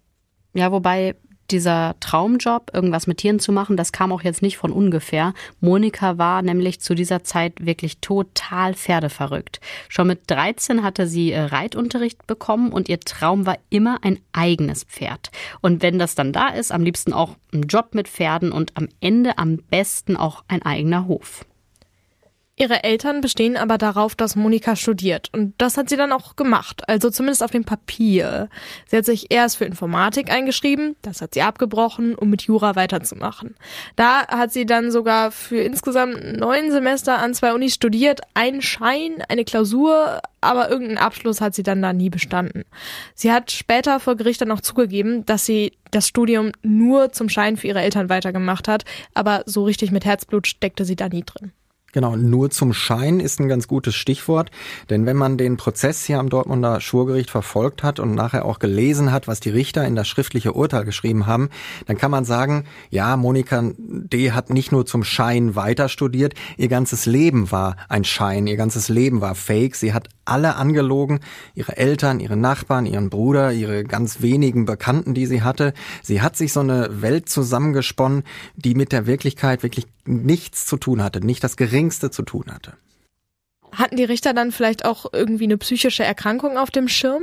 Ja, 0.55 0.73
wobei 0.73 1.15
dieser 1.51 1.97
Traumjob, 2.01 2.71
irgendwas 2.73 3.07
mit 3.07 3.19
Tieren 3.19 3.41
zu 3.41 3.53
machen, 3.53 3.77
das 3.77 3.93
kam 3.93 4.13
auch 4.13 4.23
jetzt 4.23 4.43
nicht 4.43 4.57
von 4.57 4.73
ungefähr. 4.73 5.35
Monika 5.61 6.19
war 6.19 6.43
nämlich 6.43 6.81
zu 6.81 6.95
dieser 6.95 7.25
Zeit 7.25 7.65
wirklich 7.65 7.99
total 7.99 8.75
pferdeverrückt. 8.75 9.61
Schon 9.89 10.07
mit 10.07 10.31
13 10.31 10.83
hatte 10.83 11.07
sie 11.07 11.33
äh, 11.33 11.41
Reitunterricht 11.41 12.27
bekommen 12.27 12.73
und 12.73 12.89
ihr 12.89 13.01
Traum 13.01 13.47
war 13.47 13.59
immer 13.71 13.99
ein 14.03 14.19
eigenes 14.33 14.85
Pferd. 14.85 15.31
Und 15.61 15.83
wenn 15.83 15.99
das 15.99 16.15
dann 16.15 16.33
da 16.33 16.49
ist, 16.49 16.73
am 16.73 16.83
liebsten 16.83 17.13
auch 17.13 17.37
ein 17.53 17.63
Job 17.63 17.95
mit 17.95 18.09
Pferden 18.09 18.53
und 18.53 18.77
am 18.77 18.89
Ende 19.01 19.39
am 19.39 19.59
besten 19.59 20.17
auch 20.17 20.45
ein 20.49 20.63
eigener 20.63 21.07
Hof. 21.07 21.45
Ihre 22.61 22.85
Eltern 22.85 23.23
bestehen 23.23 23.57
aber 23.57 23.79
darauf, 23.79 24.15
dass 24.15 24.37
Monika 24.37 24.77
studiert. 24.77 25.31
Und 25.33 25.55
das 25.57 25.79
hat 25.79 25.89
sie 25.89 25.97
dann 25.97 26.13
auch 26.13 26.37
gemacht. 26.37 26.87
Also 26.87 27.09
zumindest 27.09 27.43
auf 27.43 27.51
dem 27.51 27.65
Papier. 27.65 28.51
Sie 28.87 28.99
hat 28.99 29.07
sich 29.07 29.33
erst 29.33 29.57
für 29.57 29.65
Informatik 29.65 30.31
eingeschrieben. 30.31 30.95
Das 31.01 31.23
hat 31.23 31.33
sie 31.33 31.41
abgebrochen, 31.41 32.15
um 32.15 32.29
mit 32.29 32.43
Jura 32.43 32.77
weiterzumachen. 32.77 33.55
Da 33.97 34.27
hat 34.29 34.53
sie 34.53 34.67
dann 34.67 34.91
sogar 34.91 35.31
für 35.31 35.63
insgesamt 35.63 36.39
neun 36.39 36.71
Semester 36.71 37.19
an 37.19 37.33
zwei 37.33 37.55
Unis 37.55 37.73
studiert. 37.73 38.21
Einen 38.35 38.61
Schein, 38.61 39.25
eine 39.31 39.47
Klausur, 39.47 40.21
aber 40.43 40.69
irgendeinen 40.69 40.99
Abschluss 40.99 41.41
hat 41.41 41.55
sie 41.55 41.63
dann 41.63 41.81
da 41.81 41.95
nie 41.95 42.11
bestanden. 42.11 42.65
Sie 43.15 43.33
hat 43.33 43.51
später 43.53 44.01
vor 44.01 44.17
Gericht 44.17 44.43
dann 44.43 44.53
auch 44.53 44.61
zugegeben, 44.61 45.25
dass 45.25 45.47
sie 45.47 45.79
das 45.93 46.07
Studium 46.07 46.53
nur 46.61 47.11
zum 47.13 47.31
Schein 47.31 47.57
für 47.57 47.69
ihre 47.69 47.81
Eltern 47.81 48.11
weitergemacht 48.11 48.69
hat. 48.69 48.85
Aber 49.15 49.45
so 49.47 49.65
richtig 49.65 49.93
mit 49.93 50.05
Herzblut 50.05 50.47
steckte 50.47 50.85
sie 50.85 50.97
da 50.97 51.09
nie 51.09 51.25
drin. 51.25 51.53
Genau, 51.93 52.15
nur 52.15 52.51
zum 52.51 52.73
Schein 52.73 53.19
ist 53.19 53.41
ein 53.41 53.49
ganz 53.49 53.67
gutes 53.67 53.97
Stichwort, 53.97 54.53
denn 54.91 55.07
wenn 55.07 55.17
man 55.17 55.37
den 55.37 55.57
Prozess 55.57 56.05
hier 56.05 56.21
am 56.21 56.29
Dortmunder 56.29 56.81
Schwurgericht 56.81 57.31
verfolgt 57.31 57.83
hat 57.83 57.99
und 57.99 58.15
nachher 58.15 58.45
auch 58.45 58.61
gelesen 58.61 59.11
hat, 59.11 59.27
was 59.27 59.41
die 59.41 59.51
Richter 59.51 59.85
in 59.85 59.97
das 59.97 60.07
schriftliche 60.07 60.53
Urteil 60.53 60.85
geschrieben 60.85 61.27
haben, 61.27 61.51
dann 61.87 61.99
kann 61.99 62.13
man 62.13 62.25
sagen, 62.25 62.65
ja, 62.91 63.17
Monika 63.17 63.73
D. 63.77 64.31
hat 64.31 64.51
nicht 64.51 64.71
nur 64.71 64.87
zum 64.87 65.03
Schein 65.03 65.57
weiter 65.57 65.89
studiert, 65.89 66.35
ihr 66.57 66.69
ganzes 66.69 67.07
Leben 67.07 67.51
war 67.51 67.77
ein 67.89 68.05
Schein, 68.05 68.47
ihr 68.47 68.57
ganzes 68.57 68.89
Leben 68.89 69.21
war 69.21 69.35
fake, 69.35 69.75
sie 69.75 69.93
hat 69.93 70.09
alle 70.31 70.57
angelogen, 70.57 71.21
ihre 71.55 71.77
Eltern, 71.77 72.21
ihre 72.21 72.37
Nachbarn, 72.37 72.87
ihren 72.87 73.11
Bruder, 73.11 73.53
ihre 73.53 73.85
ganz 73.85 74.23
wenigen 74.23 74.65
Bekannten, 74.65 75.15
die 75.15 75.27
sie 75.27 75.43
hatte. 75.43 75.75
Sie 76.03 76.23
hat 76.23 76.37
sich 76.37 76.53
so 76.53 76.61
eine 76.61 77.03
Welt 77.03 77.29
zusammengesponnen, 77.29 78.25
die 78.57 78.75
mit 78.75 78.93
der 78.93 79.07
Wirklichkeit 79.07 79.63
wirklich 79.63 79.87
nichts 80.05 80.67
zu 80.67 80.77
tun 80.77 81.03
hatte, 81.03 81.25
nicht 81.25 81.45
das 81.45 81.57
geringste 81.57 82.11
zu 82.11 82.23
tun 82.23 82.47
hatte. 82.53 82.75
Hatten 83.73 83.97
die 83.97 84.05
Richter 84.05 84.35
dann 84.35 84.53
vielleicht 84.53 84.85
auch 84.85 85.07
irgendwie 85.13 85.45
eine 85.45 85.59
psychische 85.59 86.05
Erkrankung 86.05 86.59
auf 86.59 86.71
dem 86.71 86.89
Schirm? 86.89 87.23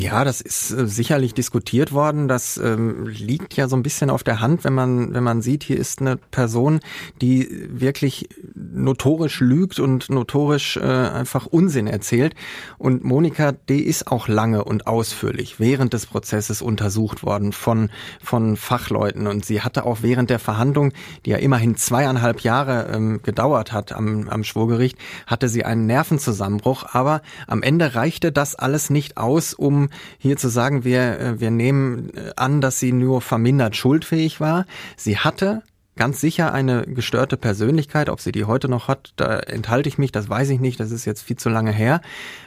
Ja, 0.00 0.24
das 0.24 0.40
ist 0.40 0.70
äh, 0.70 0.86
sicherlich 0.86 1.34
diskutiert 1.34 1.92
worden. 1.92 2.28
Das 2.28 2.56
ähm, 2.56 3.06
liegt 3.06 3.54
ja 3.54 3.68
so 3.68 3.74
ein 3.74 3.82
bisschen 3.82 4.10
auf 4.10 4.22
der 4.22 4.40
Hand, 4.40 4.62
wenn 4.62 4.74
man, 4.74 5.12
wenn 5.12 5.24
man 5.24 5.42
sieht, 5.42 5.64
hier 5.64 5.76
ist 5.76 6.00
eine 6.00 6.16
Person, 6.16 6.80
die 7.20 7.48
wirklich 7.68 8.28
notorisch 8.54 9.40
lügt 9.40 9.80
und 9.80 10.08
notorisch 10.08 10.76
äh, 10.76 10.82
einfach 10.82 11.46
Unsinn 11.46 11.88
erzählt. 11.88 12.34
Und 12.76 13.02
Monika 13.02 13.52
D. 13.52 13.78
ist 13.78 14.06
auch 14.06 14.28
lange 14.28 14.64
und 14.64 14.86
ausführlich 14.86 15.58
während 15.58 15.92
des 15.94 16.06
Prozesses 16.06 16.62
untersucht 16.62 17.24
worden 17.24 17.52
von, 17.52 17.90
von 18.22 18.56
Fachleuten. 18.56 19.26
Und 19.26 19.44
sie 19.44 19.62
hatte 19.62 19.84
auch 19.84 19.98
während 20.02 20.30
der 20.30 20.38
Verhandlung, 20.38 20.92
die 21.26 21.30
ja 21.30 21.38
immerhin 21.38 21.76
zweieinhalb 21.76 22.40
Jahre 22.40 22.88
ähm, 22.92 23.20
gedauert 23.22 23.72
hat 23.72 23.92
am, 23.92 24.28
am 24.28 24.44
Schwurgericht, 24.44 24.96
hatte 25.26 25.48
sie 25.48 25.64
einen 25.64 25.86
Nervenzusammenbruch. 25.86 26.84
Aber 26.92 27.20
am 27.48 27.62
Ende 27.62 27.96
reichte 27.96 28.30
das 28.30 28.54
alles 28.54 28.90
nicht 28.90 29.16
aus, 29.16 29.54
um 29.54 29.87
hier 30.18 30.36
zu 30.36 30.48
sagen, 30.48 30.84
wir, 30.84 31.20
äh, 31.20 31.40
wir 31.40 31.50
nehmen 31.50 32.10
äh, 32.14 32.32
an, 32.36 32.60
dass 32.60 32.80
sie 32.80 32.92
nur 32.92 33.20
vermindert 33.20 33.76
schuldfähig 33.76 34.40
war. 34.40 34.66
Sie 34.96 35.18
hatte 35.18 35.62
ganz 35.98 36.20
sicher 36.20 36.54
eine 36.54 36.86
gestörte 36.86 37.36
Persönlichkeit. 37.36 38.08
Ob 38.08 38.20
sie 38.20 38.32
die 38.32 38.44
heute 38.44 38.68
noch 38.68 38.88
hat, 38.88 39.12
da 39.16 39.38
enthalte 39.40 39.88
ich 39.88 39.98
mich, 39.98 40.12
das 40.12 40.30
weiß 40.30 40.48
ich 40.50 40.60
nicht, 40.60 40.80
das 40.80 40.90
ist 40.90 41.04
jetzt 41.04 41.22
viel 41.22 41.36
zu 41.36 41.50
lange 41.50 41.72
her. 41.72 42.00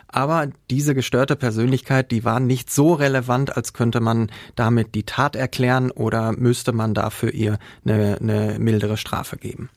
Aber 0.08 0.48
diese 0.70 0.96
gestörte 0.96 1.36
Persönlichkeit, 1.36 2.12
die 2.12 2.24
war 2.24 2.40
nicht 2.40 2.72
so 2.72 2.94
relevant, 2.94 3.56
als 3.56 3.74
könnte 3.74 4.00
man 4.00 4.32
damit 4.56 4.96
die 4.96 5.04
Tat 5.04 5.36
erklären 5.36 5.92
oder 5.92 6.32
müsste 6.32 6.72
man 6.72 6.94
dafür 6.94 7.34
ihr 7.34 7.60
eine, 7.86 8.18
eine 8.20 8.60
mildere 8.60 8.98
Strafe 8.98 9.38
geben. 9.38 9.70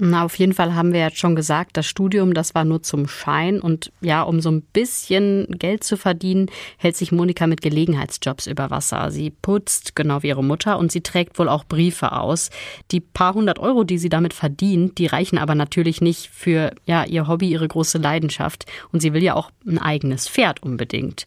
Na, 0.00 0.24
auf 0.24 0.36
jeden 0.36 0.52
Fall 0.52 0.76
haben 0.76 0.92
wir 0.92 1.00
jetzt 1.00 1.18
schon 1.18 1.34
gesagt, 1.34 1.76
das 1.76 1.86
Studium, 1.86 2.32
das 2.32 2.54
war 2.54 2.64
nur 2.64 2.84
zum 2.84 3.08
Schein 3.08 3.60
und 3.60 3.90
ja, 4.00 4.22
um 4.22 4.40
so 4.40 4.48
ein 4.48 4.62
bisschen 4.62 5.48
Geld 5.58 5.82
zu 5.82 5.96
verdienen, 5.96 6.46
hält 6.76 6.96
sich 6.96 7.10
Monika 7.10 7.48
mit 7.48 7.62
Gelegenheitsjobs 7.62 8.46
über 8.46 8.70
Wasser. 8.70 9.10
Sie 9.10 9.30
putzt, 9.30 9.96
genau 9.96 10.22
wie 10.22 10.28
ihre 10.28 10.44
Mutter, 10.44 10.78
und 10.78 10.92
sie 10.92 11.00
trägt 11.00 11.40
wohl 11.40 11.48
auch 11.48 11.64
Briefe 11.64 12.12
aus. 12.12 12.50
Die 12.92 13.00
paar 13.00 13.34
hundert 13.34 13.58
Euro, 13.58 13.82
die 13.82 13.98
sie 13.98 14.08
damit 14.08 14.34
verdient, 14.34 14.98
die 14.98 15.06
reichen 15.06 15.36
aber 15.36 15.56
natürlich 15.56 16.00
nicht 16.00 16.30
für 16.32 16.76
ja, 16.86 17.02
ihr 17.02 17.26
Hobby, 17.26 17.50
ihre 17.50 17.66
große 17.66 17.98
Leidenschaft. 17.98 18.66
Und 18.92 19.00
sie 19.00 19.12
will 19.14 19.24
ja 19.24 19.34
auch 19.34 19.50
ein 19.66 19.80
eigenes 19.80 20.28
Pferd 20.28 20.62
unbedingt. 20.62 21.26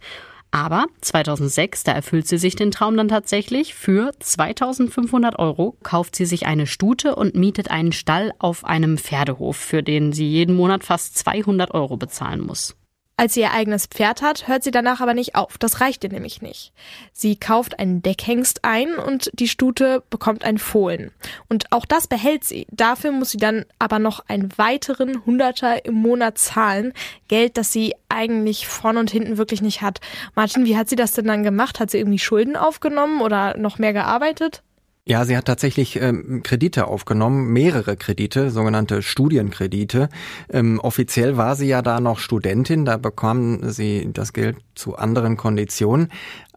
Aber 0.51 0.85
2006, 0.99 1.83
da 1.83 1.93
erfüllt 1.93 2.27
sie 2.27 2.37
sich 2.37 2.57
den 2.57 2.71
Traum 2.71 2.97
dann 2.97 3.07
tatsächlich. 3.07 3.73
Für 3.73 4.11
2500 4.19 5.39
Euro 5.39 5.77
kauft 5.81 6.15
sie 6.15 6.25
sich 6.25 6.45
eine 6.45 6.67
Stute 6.67 7.15
und 7.15 7.35
mietet 7.35 7.71
einen 7.71 7.93
Stall 7.93 8.33
auf 8.37 8.65
einem 8.65 8.97
Pferdehof, 8.97 9.55
für 9.55 9.81
den 9.81 10.11
sie 10.11 10.27
jeden 10.27 10.55
Monat 10.55 10.83
fast 10.83 11.17
200 11.17 11.73
Euro 11.73 11.95
bezahlen 11.95 12.41
muss. 12.41 12.75
Als 13.21 13.35
sie 13.35 13.41
ihr 13.41 13.51
eigenes 13.51 13.85
Pferd 13.85 14.23
hat, 14.23 14.47
hört 14.47 14.63
sie 14.63 14.71
danach 14.71 14.99
aber 14.99 15.13
nicht 15.13 15.35
auf. 15.35 15.59
Das 15.59 15.79
reicht 15.79 16.03
ihr 16.03 16.09
nämlich 16.09 16.41
nicht. 16.41 16.73
Sie 17.13 17.35
kauft 17.35 17.77
einen 17.77 18.01
Deckhengst 18.01 18.65
ein 18.65 18.95
und 18.95 19.29
die 19.33 19.47
Stute 19.47 20.01
bekommt 20.09 20.43
ein 20.43 20.57
Fohlen. 20.57 21.11
Und 21.47 21.71
auch 21.71 21.85
das 21.85 22.07
behält 22.07 22.43
sie. 22.43 22.65
Dafür 22.71 23.11
muss 23.11 23.29
sie 23.29 23.37
dann 23.37 23.65
aber 23.77 23.99
noch 23.99 24.27
einen 24.27 24.57
weiteren 24.57 25.23
Hunderter 25.23 25.85
im 25.85 25.93
Monat 25.93 26.39
zahlen. 26.39 26.93
Geld, 27.27 27.57
das 27.57 27.71
sie 27.71 27.93
eigentlich 28.09 28.65
vorn 28.65 28.97
und 28.97 29.11
hinten 29.11 29.37
wirklich 29.37 29.61
nicht 29.61 29.83
hat. 29.83 29.99
Martin, 30.33 30.65
wie 30.65 30.75
hat 30.75 30.89
sie 30.89 30.95
das 30.95 31.11
denn 31.11 31.27
dann 31.27 31.43
gemacht? 31.43 31.79
Hat 31.79 31.91
sie 31.91 31.99
irgendwie 31.99 32.17
Schulden 32.17 32.55
aufgenommen 32.55 33.21
oder 33.21 33.55
noch 33.55 33.77
mehr 33.77 33.93
gearbeitet? 33.93 34.63
Ja, 35.11 35.25
sie 35.25 35.35
hat 35.35 35.43
tatsächlich 35.43 36.01
ähm, 36.01 36.41
Kredite 36.41 36.87
aufgenommen, 36.87 37.51
mehrere 37.51 37.97
Kredite, 37.97 38.49
sogenannte 38.49 39.01
Studienkredite. 39.01 40.07
Ähm, 40.49 40.79
offiziell 40.79 41.35
war 41.35 41.57
sie 41.57 41.67
ja 41.67 41.81
da 41.81 41.99
noch 41.99 42.17
Studentin, 42.17 42.85
da 42.85 42.95
bekam 42.95 43.59
sie 43.69 44.07
das 44.13 44.31
Geld 44.31 44.55
zu 44.73 44.95
anderen 44.95 45.35
Konditionen. 45.35 46.07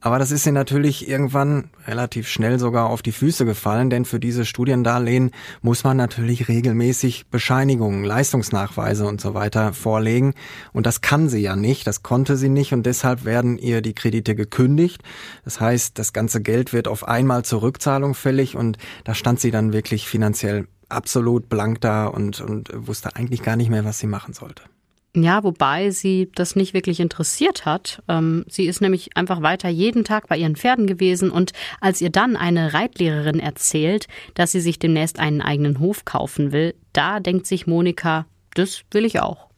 Aber 0.05 0.19
das 0.19 0.33
ist 0.33 0.45
ihr 0.45 0.53
natürlich 0.53 1.09
irgendwann 1.09 1.71
relativ 1.87 2.29
schnell 2.29 2.59
sogar 2.59 2.91
auf 2.91 3.01
die 3.01 3.11
Füße 3.11 3.47
gefallen, 3.47 3.89
denn 3.89 4.05
für 4.05 4.21
diese 4.21 4.45
Studiendarlehen 4.45 5.31
muss 5.63 5.83
man 5.83 5.97
natürlich 5.97 6.47
regelmäßig 6.47 7.29
Bescheinigungen, 7.31 8.05
Leistungsnachweise 8.05 9.07
und 9.07 9.23
so 9.23 9.33
weiter 9.33 9.73
vorlegen. 9.73 10.35
Und 10.75 10.85
das 10.85 11.01
kann 11.01 11.31
sie 11.31 11.41
ja 11.41 11.57
nicht, 11.57 11.87
das 11.87 12.03
konnte 12.03 12.37
sie 12.37 12.51
nicht 12.51 12.75
und 12.75 12.85
deshalb 12.85 13.25
werden 13.25 13.57
ihr 13.57 13.81
die 13.81 13.95
Kredite 13.95 14.35
gekündigt. 14.35 15.03
Das 15.47 15.59
heißt, 15.59 15.99
das 15.99 16.13
ganze 16.13 16.43
Geld 16.43 16.75
wird 16.75 16.87
auf 16.87 17.09
einmal 17.09 17.47
zur 17.47 17.63
Rückzahlung 17.63 18.13
fällig 18.13 18.57
und 18.57 18.77
da 19.05 19.15
stand 19.15 19.41
sie 19.41 19.53
dann 19.53 19.73
wirklich 19.73 20.07
finanziell 20.07 20.69
absolut 20.91 21.49
blank 21.49 21.81
da 21.81 22.05
und, 22.09 22.43
und 22.43 22.71
wusste 22.75 23.17
eigentlich 23.17 23.43
gar 23.43 23.57
nicht 23.57 23.71
mehr, 23.71 23.87
was 23.87 24.01
sie 24.01 24.07
machen 24.07 24.35
sollte. 24.35 24.65
Ja, 25.17 25.45
wobei 25.45 25.91
sie 25.91 26.29
das 26.35 26.57
nicht 26.57 26.75
wirklich 26.75 26.99
interessiert 26.99 27.65
hat. 27.65 28.03
Ähm, 28.09 28.45
sie 28.49 28.67
ist 28.67 28.81
nämlich 28.81 29.17
einfach 29.17 29.43
weiter 29.43 29.69
jeden 29.69 30.03
Tag 30.03 30.27
bei 30.27 30.37
ihren 30.37 30.57
Pferden 30.57 30.89
gewesen 30.89 31.31
und 31.31 31.53
als 31.81 32.01
ihr 32.01 32.11
dann 32.11 32.37
eine 32.37 32.75
Reitlehrerin 32.75 33.39
erzählt, 33.39 34.09
dass 34.35 34.51
sie 34.51 34.61
sich 34.61 34.81
demnächst 34.81 35.21
einen 35.21 35.41
eigenen 35.41 35.79
Hof 35.79 36.05
kaufen 36.05 36.51
will, 36.51 36.75
da 36.93 37.21
denkt 37.21 37.47
sich 37.47 37.69
Monika, 37.69 38.27
das 38.55 38.83
will 38.91 39.05
ich 39.05 39.21
auch. 39.21 39.54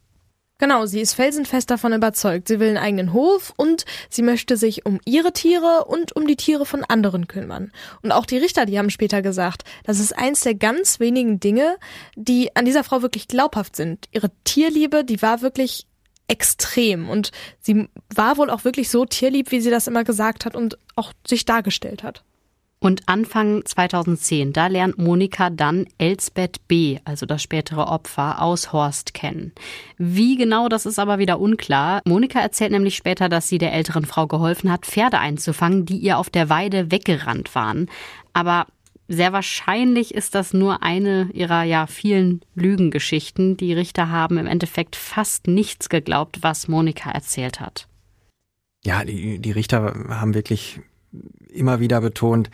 Genau, 0.59 0.87
sie 0.87 1.01
ist 1.01 1.13
felsenfest 1.13 1.71
davon 1.71 1.93
überzeugt. 1.93 2.49
Sie 2.49 2.59
will 2.61 2.69
einen 2.69 2.79
eigenen 2.79 3.13
Hof 3.13 3.53
und 3.57 3.85
sie 4.09 4.23
möchte 4.23 4.57
sich 4.57 4.87
um 4.87 5.01
ihre 5.05 5.33
Tiere 5.33 5.85
und 5.85 6.17
um 6.17 6.27
die 6.27 6.37
Tiere 6.37 6.65
von 6.65 6.83
anderen 6.83 7.29
kümmern. 7.29 7.73
Und 8.01 8.11
auch 8.11 8.25
die 8.25 8.39
Richter, 8.39 8.65
die 8.65 8.79
haben 8.79 8.89
später 8.89 9.21
gesagt, 9.21 9.65
das 9.85 10.01
ist 10.01 10.17
eins 10.17 10.41
der 10.41 10.55
ganz 10.55 10.99
wenigen 10.99 11.41
Dinge, 11.41 11.77
die 12.15 12.57
an 12.57 12.65
dieser 12.65 12.85
Frau 12.85 13.03
wirklich 13.03 13.29
glaubhaft 13.29 13.77
sind. 13.77 14.07
Ihre 14.13 14.31
Tierliebe, 14.45 15.05
die 15.05 15.21
war 15.21 15.43
wirklich 15.43 15.87
extrem 16.27 17.11
und 17.11 17.33
sie 17.61 17.89
war 18.15 18.39
wohl 18.39 18.49
auch 18.49 18.65
wirklich 18.65 18.89
so 18.89 19.05
tierlieb, 19.05 19.51
wie 19.51 19.61
sie 19.61 19.71
das 19.71 19.87
immer 19.87 20.05
gesagt 20.05 20.47
hat 20.47 20.57
und 20.57 20.79
auch 20.97 21.13
sich 21.27 21.45
dargestellt 21.45 22.03
hat. 22.03 22.25
Und 22.79 23.09
Anfang 23.09 23.65
2010, 23.65 24.53
da 24.53 24.67
lernt 24.67 24.99
Monika 24.99 25.49
dann 25.49 25.87
Elsbeth 25.97 26.69
B., 26.69 26.99
also 27.05 27.25
das 27.25 27.43
spätere 27.43 27.89
Opfer, 27.89 28.43
aus 28.43 28.73
Horst 28.73 29.15
kennen. 29.15 29.53
Wie 29.97 30.37
genau, 30.37 30.69
das 30.69 30.85
ist 30.85 30.99
aber 30.99 31.19
wieder 31.19 31.41
unklar. 31.41 32.03
Monika 32.05 32.39
erzählt 32.39 32.73
nämlich 32.73 32.95
später, 32.95 33.31
dass 33.31 33.49
sie 33.49 33.59
der 33.59 33.73
älteren 33.73 34.05
Frau 34.05 34.27
geholfen 34.27 34.71
hat, 34.71 34.85
Pferde 34.85 35.19
einzufangen, 35.19 35.87
die 35.87 35.97
ihr 35.97 36.19
auf 36.19 36.29
der 36.29 36.51
Weide 36.51 36.91
weggerannt 36.91 37.55
waren. 37.55 37.89
Aber 38.35 38.67
sehr 39.09 39.33
wahrscheinlich 39.33 40.15
ist 40.15 40.35
das 40.35 40.53
nur 40.53 40.83
eine 40.83 41.31
ihrer 41.33 41.63
ja 41.63 41.87
vielen 41.87 42.41
Lügengeschichten. 42.55 43.57
Die 43.57 43.73
Richter 43.73 44.11
haben 44.11 44.37
im 44.37 44.47
Endeffekt 44.47 44.97
fast 44.97 45.47
nichts 45.47 45.89
geglaubt, 45.89 46.39
was 46.43 46.69
Monika 46.69 47.11
erzählt 47.11 47.61
hat. 47.61 47.89
Ja, 48.85 49.05
die, 49.05 49.39
die 49.39 49.53
Richter 49.53 49.95
haben 50.11 50.35
wirklich 50.35 50.81
immer 51.53 51.81
wieder 51.81 52.01
betont, 52.01 52.51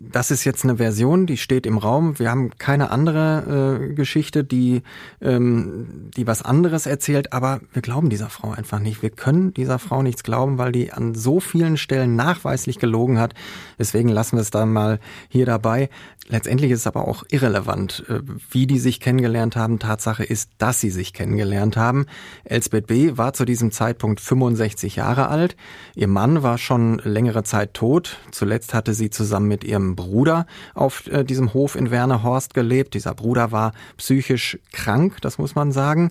das 0.00 0.30
ist 0.30 0.44
jetzt 0.44 0.64
eine 0.64 0.76
Version, 0.76 1.26
die 1.26 1.36
steht 1.36 1.66
im 1.66 1.78
Raum. 1.78 2.18
Wir 2.18 2.30
haben 2.30 2.50
keine 2.58 2.90
andere 2.90 3.80
äh, 3.90 3.94
Geschichte, 3.94 4.44
die, 4.44 4.82
ähm, 5.20 6.10
die 6.16 6.26
was 6.26 6.42
anderes 6.42 6.86
erzählt, 6.86 7.32
aber 7.32 7.60
wir 7.72 7.82
glauben 7.82 8.08
dieser 8.08 8.30
Frau 8.30 8.52
einfach 8.52 8.78
nicht. 8.78 9.02
Wir 9.02 9.10
können 9.10 9.52
dieser 9.54 9.78
Frau 9.78 10.02
nichts 10.02 10.22
glauben, 10.22 10.58
weil 10.58 10.72
die 10.72 10.92
an 10.92 11.14
so 11.14 11.40
vielen 11.40 11.76
Stellen 11.76 12.16
nachweislich 12.16 12.78
gelogen 12.78 13.18
hat. 13.18 13.34
Deswegen 13.78 14.08
lassen 14.08 14.36
wir 14.36 14.42
es 14.42 14.50
dann 14.50 14.72
mal 14.72 15.00
hier 15.28 15.46
dabei. 15.46 15.88
Letztendlich 16.28 16.72
ist 16.72 16.80
es 16.80 16.86
aber 16.86 17.06
auch 17.06 17.24
irrelevant, 17.30 18.04
äh, 18.08 18.20
wie 18.50 18.66
die 18.66 18.78
sich 18.78 19.00
kennengelernt 19.00 19.56
haben. 19.56 19.78
Tatsache 19.78 20.24
ist, 20.24 20.50
dass 20.58 20.80
sie 20.80 20.90
sich 20.90 21.12
kennengelernt 21.12 21.76
haben. 21.76 22.06
Elsbeth 22.44 22.86
B. 22.86 23.16
war 23.16 23.32
zu 23.32 23.44
diesem 23.44 23.70
Zeitpunkt 23.72 24.20
65 24.20 24.96
Jahre 24.96 25.28
alt. 25.28 25.56
Ihr 25.94 26.08
Mann 26.08 26.42
war 26.42 26.58
schon 26.58 27.00
längere 27.04 27.42
Zeit 27.42 27.74
tot. 27.74 28.18
Zuletzt 28.30 28.74
hatte 28.74 28.94
sie 28.94 29.10
zusammen 29.10 29.48
mit 29.48 29.55
ihrem 29.64 29.96
Bruder 29.96 30.46
auf 30.74 31.06
äh, 31.08 31.24
diesem 31.24 31.54
Hof 31.54 31.76
in 31.76 31.90
Wernerhorst 31.90 32.54
gelebt. 32.54 32.94
Dieser 32.94 33.14
Bruder 33.14 33.52
war 33.52 33.72
psychisch 33.96 34.58
krank, 34.72 35.18
das 35.20 35.38
muss 35.38 35.54
man 35.54 35.72
sagen. 35.72 36.10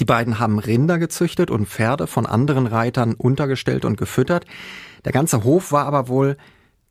Die 0.00 0.04
beiden 0.04 0.38
haben 0.38 0.58
Rinder 0.58 0.98
gezüchtet 0.98 1.50
und 1.50 1.68
Pferde 1.68 2.06
von 2.06 2.26
anderen 2.26 2.66
Reitern 2.66 3.14
untergestellt 3.14 3.84
und 3.84 3.96
gefüttert. 3.96 4.44
Der 5.04 5.12
ganze 5.12 5.44
Hof 5.44 5.72
war 5.72 5.86
aber 5.86 6.08
wohl 6.08 6.36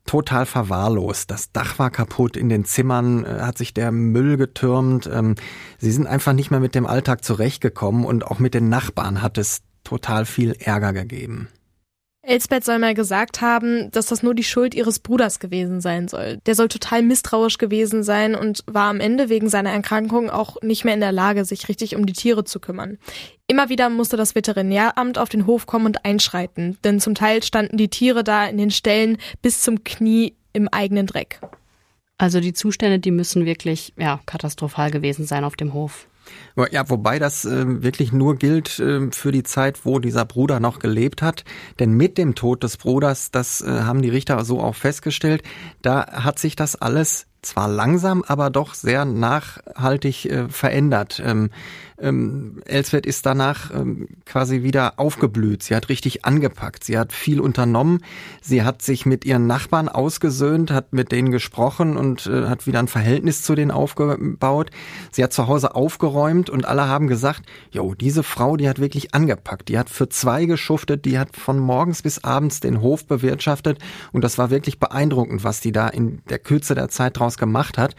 total 0.07 0.45
verwahrlost. 0.45 1.29
Das 1.29 1.51
Dach 1.51 1.77
war 1.79 1.91
kaputt, 1.91 2.35
in 2.35 2.49
den 2.49 2.65
Zimmern 2.65 3.25
äh, 3.25 3.41
hat 3.41 3.57
sich 3.57 3.73
der 3.73 3.91
Müll 3.91 4.37
getürmt. 4.37 5.07
Ähm, 5.11 5.35
sie 5.77 5.91
sind 5.91 6.07
einfach 6.07 6.33
nicht 6.33 6.49
mehr 6.49 6.59
mit 6.59 6.73
dem 6.73 6.87
Alltag 6.87 7.23
zurechtgekommen 7.23 8.05
und 8.05 8.25
auch 8.25 8.39
mit 8.39 8.53
den 8.53 8.69
Nachbarn 8.69 9.21
hat 9.21 9.37
es 9.37 9.61
total 9.83 10.25
viel 10.25 10.53
Ärger 10.59 10.93
gegeben. 10.93 11.49
Elsbeth 12.27 12.65
soll 12.65 12.77
mal 12.77 12.93
gesagt 12.93 13.39
haben, 13.39 13.89
dass 13.91 14.07
das 14.07 14.21
nur 14.21 14.35
die 14.35 14.43
Schuld 14.43 14.75
ihres 14.75 14.99
Bruders 14.99 15.39
gewesen 15.39 15.79
sein 15.79 16.09
soll. 16.09 16.39
Der 16.45 16.55
soll 16.55 16.67
total 16.67 17.01
misstrauisch 17.01 17.57
gewesen 17.57 18.03
sein 18.03 18.35
und 18.35 18.63
war 18.67 18.89
am 18.89 18.99
Ende 18.99 19.29
wegen 19.29 19.47
seiner 19.47 19.71
Erkrankung 19.71 20.29
auch 20.29 20.61
nicht 20.61 20.83
mehr 20.83 20.93
in 20.93 20.99
der 20.99 21.13
Lage, 21.13 21.45
sich 21.45 21.69
richtig 21.69 21.95
um 21.95 22.05
die 22.05 22.11
Tiere 22.11 22.43
zu 22.43 22.59
kümmern. 22.59 22.97
Immer 23.47 23.69
wieder 23.69 23.89
musste 23.89 24.17
das 24.17 24.35
Veterinäramt 24.35 25.17
auf 25.17 25.29
den 25.29 25.47
Hof 25.47 25.67
kommen 25.67 25.85
und 25.85 26.03
einschreiten, 26.03 26.77
denn 26.83 26.99
zum 26.99 27.15
Teil 27.15 27.43
standen 27.43 27.77
die 27.77 27.87
Tiere 27.87 28.25
da 28.25 28.45
in 28.45 28.57
den 28.57 28.71
Ställen 28.71 29.17
bis 29.41 29.61
zum 29.61 29.85
Knie 29.85 30.35
im 30.51 30.67
eigenen 30.67 31.07
Dreck. 31.07 31.39
Also 32.17 32.41
die 32.41 32.53
Zustände, 32.53 32.99
die 32.99 33.11
müssen 33.11 33.45
wirklich 33.45 33.93
ja, 33.95 34.19
katastrophal 34.25 34.91
gewesen 34.91 35.25
sein 35.25 35.45
auf 35.45 35.55
dem 35.55 35.73
Hof. 35.73 36.06
Ja, 36.71 36.89
wobei 36.89 37.19
das 37.19 37.45
äh, 37.45 37.83
wirklich 37.83 38.11
nur 38.11 38.35
gilt 38.35 38.79
äh, 38.79 39.11
für 39.11 39.31
die 39.31 39.43
Zeit, 39.43 39.85
wo 39.85 39.99
dieser 39.99 40.25
Bruder 40.25 40.59
noch 40.59 40.79
gelebt 40.79 41.21
hat. 41.21 41.43
Denn 41.79 41.91
mit 41.91 42.17
dem 42.17 42.33
Tod 42.35 42.63
des 42.63 42.77
Bruders, 42.77 43.31
das 43.31 43.61
äh, 43.61 43.81
haben 43.81 44.01
die 44.01 44.09
Richter 44.09 44.43
so 44.43 44.59
auch 44.59 44.75
festgestellt, 44.75 45.43
da 45.81 46.23
hat 46.23 46.39
sich 46.39 46.55
das 46.55 46.75
alles 46.75 47.27
zwar 47.41 47.67
langsam, 47.67 48.23
aber 48.27 48.49
doch 48.49 48.73
sehr 48.73 49.05
nachhaltig 49.05 50.25
äh, 50.25 50.49
verändert. 50.49 51.21
Ähm, 51.23 51.49
ähm, 51.99 52.61
Elsbeth 52.65 53.05
ist 53.05 53.25
danach 53.25 53.71
ähm, 53.73 54.07
quasi 54.25 54.61
wieder 54.63 54.99
aufgeblüht. 54.99 55.63
Sie 55.63 55.75
hat 55.75 55.89
richtig 55.89 56.25
angepackt. 56.25 56.83
Sie 56.83 56.97
hat 56.97 57.11
viel 57.11 57.39
unternommen. 57.39 58.03
Sie 58.41 58.63
hat 58.63 58.81
sich 58.81 59.05
mit 59.05 59.25
ihren 59.25 59.47
Nachbarn 59.47 59.89
ausgesöhnt, 59.89 60.71
hat 60.71 60.93
mit 60.93 61.11
denen 61.11 61.31
gesprochen 61.31 61.97
und 61.97 62.27
äh, 62.27 62.45
hat 62.45 62.67
wieder 62.67 62.79
ein 62.79 62.87
Verhältnis 62.87 63.41
zu 63.41 63.55
denen 63.55 63.71
aufgebaut. 63.71 64.69
Sie 65.11 65.23
hat 65.23 65.33
zu 65.33 65.47
Hause 65.47 65.75
aufgeräumt 65.75 66.49
und 66.49 66.65
alle 66.65 66.87
haben 66.87 67.07
gesagt, 67.07 67.43
jo, 67.71 67.95
diese 67.95 68.23
Frau, 68.23 68.57
die 68.57 68.69
hat 68.69 68.79
wirklich 68.79 69.15
angepackt. 69.15 69.69
Die 69.69 69.79
hat 69.79 69.89
für 69.89 70.09
zwei 70.09 70.45
geschuftet, 70.45 71.05
die 71.05 71.17
hat 71.17 71.35
von 71.35 71.57
morgens 71.57 72.03
bis 72.03 72.23
abends 72.23 72.59
den 72.59 72.81
Hof 72.81 73.05
bewirtschaftet 73.05 73.79
und 74.11 74.23
das 74.23 74.37
war 74.37 74.49
wirklich 74.51 74.79
beeindruckend, 74.79 75.43
was 75.43 75.61
die 75.61 75.71
da 75.71 75.87
in 75.87 76.21
der 76.29 76.39
Kürze 76.39 76.75
der 76.75 76.89
Zeit 76.89 77.17
draus 77.17 77.37
gemacht 77.37 77.77
hat 77.77 77.95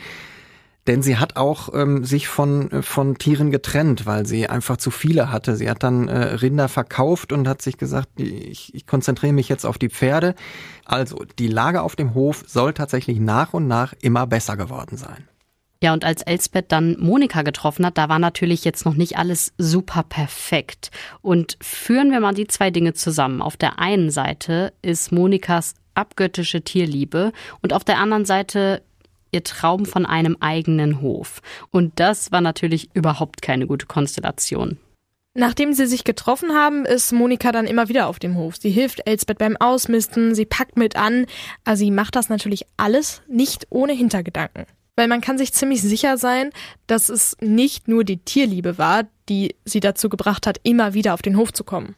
denn 0.89 1.03
sie 1.03 1.19
hat 1.19 1.37
auch 1.37 1.73
ähm, 1.75 2.05
sich 2.05 2.27
von, 2.29 2.71
äh, 2.73 2.83
von 2.83 3.19
Tieren 3.19 3.51
getrennt, 3.51 4.07
weil 4.07 4.27
sie 4.27 4.49
einfach 4.49 4.79
zu 4.79 4.91
viele 4.91 5.31
hatte. 5.31 5.55
Sie 5.55 5.71
hat 5.71 5.83
dann 5.83 6.09
äh, 6.09 6.19
Rinder 6.19 6.69
verkauft 6.69 7.33
und 7.33 7.47
hat 7.47 7.63
sich 7.63 7.77
gesagt, 7.77 8.09
ich, 8.19 8.75
ich 8.75 8.87
konzentriere 8.87 9.35
mich 9.35 9.49
jetzt 9.49 9.67
auf 9.67 9.79
die 9.79 9.91
Pferde. 9.91 10.35
Also 10.87 11.25
die 11.39 11.49
Lage 11.49 11.83
auf 11.83 11.95
dem 11.95 12.15
Hof 12.15 12.43
soll 12.47 12.73
tatsächlich 12.73 13.21
nach 13.21 13.53
und 13.53 13.69
nach 13.69 13.93
immer 14.01 14.27
besser 14.27 14.57
geworden 14.57 14.97
sein. 14.97 15.29
Ja, 15.81 15.93
und 15.93 16.05
als 16.05 16.23
Elsbeth 16.23 16.73
dann 16.73 16.97
Monika 16.99 17.43
getroffen 17.43 17.87
hat, 17.87 17.99
da 17.99 18.09
war 18.09 18.19
natürlich 18.19 18.65
jetzt 18.65 18.85
noch 18.85 18.95
nicht 18.95 19.17
alles 19.17 19.53
super 19.59 20.03
perfekt. 20.03 20.91
Und 21.21 21.57
führen 21.61 22.11
wir 22.11 22.19
mal 22.19 22.35
die 22.35 22.49
zwei 22.49 22.71
Dinge 22.71 22.95
zusammen. 22.95 23.43
Auf 23.43 23.57
der 23.57 23.79
einen 23.79 24.11
Seite 24.11 24.73
ist 24.83 25.13
Monikas 25.13 25.75
abgöttische 25.95 26.63
Tierliebe 26.63 27.33
und 27.61 27.73
auf 27.73 27.85
der 27.85 27.99
anderen 27.99 28.25
Seite 28.25 28.83
ihr 29.31 29.45
Traum 29.45 29.87
von 29.87 30.07
einem 30.07 30.37
eigenen 30.41 31.01
Hof. 31.01 31.41
Und 31.71 31.99
das 32.01 32.33
war 32.33 32.41
natürlich 32.41 32.89
überhaupt 32.95 33.43
keine 33.43 33.67
gute 33.67 33.87
Konstellation. 33.87 34.79
Nachdem 35.35 35.73
sie 35.73 35.87
sich 35.87 36.03
getroffen 36.03 36.53
haben, 36.53 36.85
ist 36.85 37.13
Monika 37.13 37.53
dann 37.53 37.67
immer 37.67 37.89
wieder 37.89 38.09
auf 38.09 38.19
dem 38.19 38.35
Hof. 38.35 38.57
Sie 38.59 38.71
hilft 38.71 39.07
Elsbeth 39.07 39.39
beim 39.39 39.57
Ausmisten, 39.57 40.35
sie 40.35 40.47
packt 40.47 40.77
mit 40.77 40.97
an. 40.97 41.27
Also 41.65 41.85
sie 41.85 41.93
macht 41.93 42.17
das 42.17 42.29
natürlich 42.29 42.65
alles 42.77 43.23
nicht 43.29 43.67
ohne 43.71 43.93
Hintergedanken. 43.93 44.67
Weil 44.97 45.07
man 45.07 45.21
kann 45.21 45.39
sich 45.39 45.53
ziemlich 45.53 45.81
sicher 45.81 46.19
sein, 46.19 46.51
dass 46.89 47.09
es 47.09 47.37
nicht 47.41 47.87
nur 47.87 48.03
die 48.03 48.17
Tierliebe 48.17 48.79
war, 48.79 49.05
die 49.29 49.55
sie 49.65 49.79
dazu 49.79 50.09
gebracht 50.09 50.45
hat, 50.45 50.59
immer 50.65 50.93
wieder 50.95 51.15
auf 51.15 51.23
den 51.23 51.37
Hof 51.37 51.53
zu 51.53 51.63
kommen. 51.63 51.95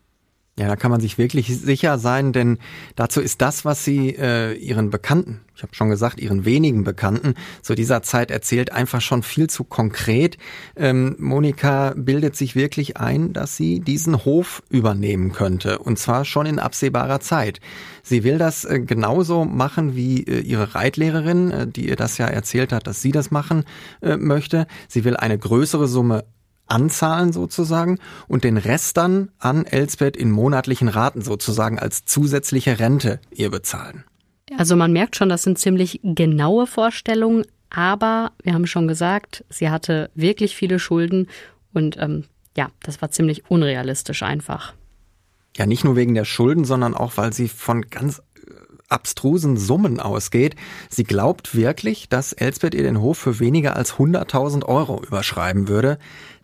Ja, 0.58 0.68
da 0.68 0.76
kann 0.76 0.90
man 0.90 1.00
sich 1.00 1.16
wirklich 1.16 1.46
sicher 1.58 1.98
sein, 1.98 2.32
denn 2.32 2.58
dazu 2.94 3.20
ist 3.22 3.40
das, 3.40 3.64
was 3.64 3.82
sie 3.82 4.10
äh, 4.10 4.52
ihren 4.52 4.90
Bekannten, 4.90 5.40
ich 5.56 5.62
habe 5.62 5.74
schon 5.74 5.88
gesagt, 5.88 6.20
ihren 6.20 6.44
wenigen 6.44 6.84
Bekannten 6.84 7.34
zu 7.62 7.74
dieser 7.74 8.02
Zeit 8.02 8.30
erzählt, 8.30 8.70
einfach 8.70 9.00
schon 9.00 9.22
viel 9.22 9.48
zu 9.48 9.64
konkret. 9.64 10.36
Ähm, 10.76 11.16
Monika 11.18 11.94
bildet 11.96 12.36
sich 12.36 12.56
wirklich 12.56 12.98
ein, 12.98 13.32
dass 13.32 13.56
sie 13.56 13.80
diesen 13.80 14.24
Hof 14.24 14.62
übernehmen 14.68 15.32
könnte 15.32 15.78
und 15.78 15.98
zwar 15.98 16.26
schon 16.26 16.44
in 16.44 16.58
absehbarer 16.58 17.20
Zeit. 17.20 17.60
Sie 18.02 18.22
will 18.22 18.36
das 18.36 18.66
äh, 18.66 18.80
genauso 18.80 19.46
machen 19.46 19.96
wie 19.96 20.24
äh, 20.24 20.40
ihre 20.40 20.74
Reitlehrerin, 20.74 21.50
äh, 21.52 21.66
die 21.68 21.88
ihr 21.88 21.96
das 21.96 22.18
ja 22.18 22.26
erzählt 22.26 22.72
hat, 22.72 22.86
dass 22.86 23.00
sie 23.00 23.12
das 23.12 23.30
machen 23.30 23.64
äh, 24.02 24.16
möchte. 24.16 24.66
Sie 24.88 25.04
will 25.04 25.16
eine 25.16 25.38
größere 25.38 25.88
Summe 25.88 26.24
anzahlen 26.70 27.32
sozusagen 27.32 27.98
und 28.28 28.44
den 28.44 28.56
Rest 28.56 28.96
dann 28.96 29.30
an 29.38 29.66
Elsbeth 29.66 30.16
in 30.16 30.30
monatlichen 30.30 30.88
Raten 30.88 31.22
sozusagen 31.22 31.78
als 31.78 32.04
zusätzliche 32.04 32.78
Rente 32.78 33.20
ihr 33.30 33.50
bezahlen. 33.50 34.04
Also 34.56 34.76
man 34.76 34.92
merkt 34.92 35.16
schon, 35.16 35.28
das 35.28 35.42
sind 35.42 35.58
ziemlich 35.58 36.00
genaue 36.02 36.66
Vorstellungen, 36.66 37.44
aber 37.70 38.32
wir 38.42 38.54
haben 38.54 38.66
schon 38.66 38.88
gesagt, 38.88 39.44
sie 39.48 39.70
hatte 39.70 40.10
wirklich 40.14 40.56
viele 40.56 40.78
Schulden 40.78 41.28
und 41.72 41.96
ähm, 41.98 42.24
ja, 42.56 42.70
das 42.82 43.00
war 43.00 43.10
ziemlich 43.10 43.48
unrealistisch 43.48 44.22
einfach. 44.22 44.74
Ja, 45.56 45.66
nicht 45.66 45.84
nur 45.84 45.96
wegen 45.96 46.14
der 46.14 46.24
Schulden, 46.24 46.64
sondern 46.64 46.94
auch, 46.94 47.16
weil 47.16 47.32
sie 47.32 47.48
von 47.48 47.82
ganz 47.82 48.18
äh, 48.18 48.52
abstrusen 48.88 49.56
Summen 49.56 50.00
ausgeht. 50.00 50.56
Sie 50.88 51.04
glaubt 51.04 51.54
wirklich, 51.54 52.08
dass 52.08 52.32
Elsbeth 52.32 52.74
ihr 52.74 52.82
den 52.82 53.00
Hof 53.00 53.18
für 53.18 53.38
weniger 53.38 53.76
als 53.76 53.94
100.000 53.94 54.64
Euro 54.64 55.02
überschreiben 55.02 55.68
würde. 55.68 55.98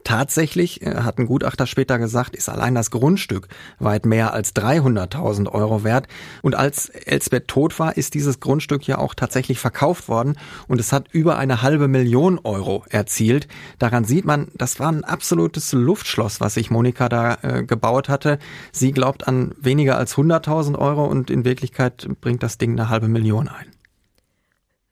Tatsächlich, 0.07 0.83
äh, 0.83 1.03
hat 1.03 1.19
ein 1.19 1.27
Gutachter 1.27 1.67
später 1.67 1.99
gesagt, 1.99 2.37
ist 2.37 2.49
allein 2.49 2.77
das 2.77 2.93
Grundstück 2.93 3.49
weit 3.81 4.07
mehr 4.07 4.33
als 4.33 4.55
300.000 4.55 5.49
Euro 5.49 5.83
wert. 5.83 6.07
Und 6.43 6.55
als 6.55 6.91
Elsbeth 6.91 7.49
tot 7.49 7.77
war, 7.81 7.97
ist 7.97 8.15
dieses 8.15 8.39
Grundstück 8.39 8.87
ja 8.87 8.99
auch 8.99 9.15
tatsächlich 9.15 9.59
verkauft 9.59 10.09
worden 10.09 10.39
und 10.69 10.79
es 10.79 10.93
hat 10.93 11.09
über 11.11 11.39
eine 11.39 11.61
halbe 11.61 11.89
Million 11.89 12.39
Euro 12.45 12.85
erzielt. 12.89 13.49
Daran 13.81 14.05
sieht 14.05 14.25
man, 14.25 14.47
das 14.55 14.79
war 14.79 14.93
ein 14.93 15.03
absolutes 15.03 15.73
Luftschloss, 15.73 16.41
was 16.41 16.55
sich 16.55 16.71
Monika 16.71 17.09
da 17.09 17.39
äh, 17.43 17.65
gebaut 17.65 18.09
hatte. 18.09 18.39
Sie 18.71 18.93
glaubt 18.93 19.27
an 19.27 19.57
weniger 19.61 19.99
als 19.99 20.15
100.000 20.15 20.79
Euro 20.79 21.05
und 21.05 21.33
in 21.33 21.45
Wirklichkeit 21.45 22.07
bringt 22.21 22.45
das 22.45 22.59
Ding 22.59 22.79
eine 22.79 22.91
halbe 22.91 23.09
Million 23.09 23.49
ein. 23.49 23.76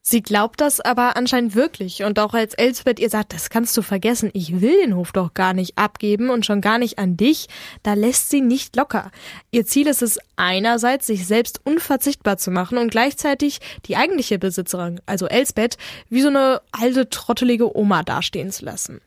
Sie 0.06 0.20
glaubt 0.20 0.60
das 0.60 0.82
aber 0.82 1.16
anscheinend 1.16 1.54
wirklich 1.54 2.04
und 2.04 2.18
auch 2.18 2.34
als 2.34 2.52
Elsbeth 2.52 3.00
ihr 3.00 3.08
sagt, 3.08 3.32
das 3.32 3.48
kannst 3.48 3.74
du 3.74 3.80
vergessen, 3.80 4.28
ich 4.34 4.60
will 4.60 4.76
den 4.82 4.96
Hof 4.96 5.12
doch 5.12 5.32
gar 5.32 5.54
nicht 5.54 5.78
abgeben 5.78 6.28
und 6.28 6.44
schon 6.44 6.60
gar 6.60 6.76
nicht 6.76 6.98
an 6.98 7.16
dich, 7.16 7.46
da 7.82 7.94
lässt 7.94 8.28
sie 8.28 8.42
nicht 8.42 8.76
locker. 8.76 9.10
Ihr 9.50 9.64
Ziel 9.64 9.86
ist 9.86 10.02
es 10.02 10.18
einerseits, 10.36 11.06
sich 11.06 11.26
selbst 11.26 11.62
unverzichtbar 11.64 12.36
zu 12.36 12.50
machen 12.50 12.76
und 12.76 12.90
gleichzeitig 12.90 13.60
die 13.86 13.96
eigentliche 13.96 14.38
Besitzerin, 14.38 15.00
also 15.06 15.26
Elsbeth, 15.26 15.78
wie 16.10 16.20
so 16.20 16.28
eine 16.28 16.60
alte 16.70 17.08
trottelige 17.08 17.74
Oma 17.74 18.02
dastehen 18.02 18.52
zu 18.52 18.66
lassen. 18.66 19.00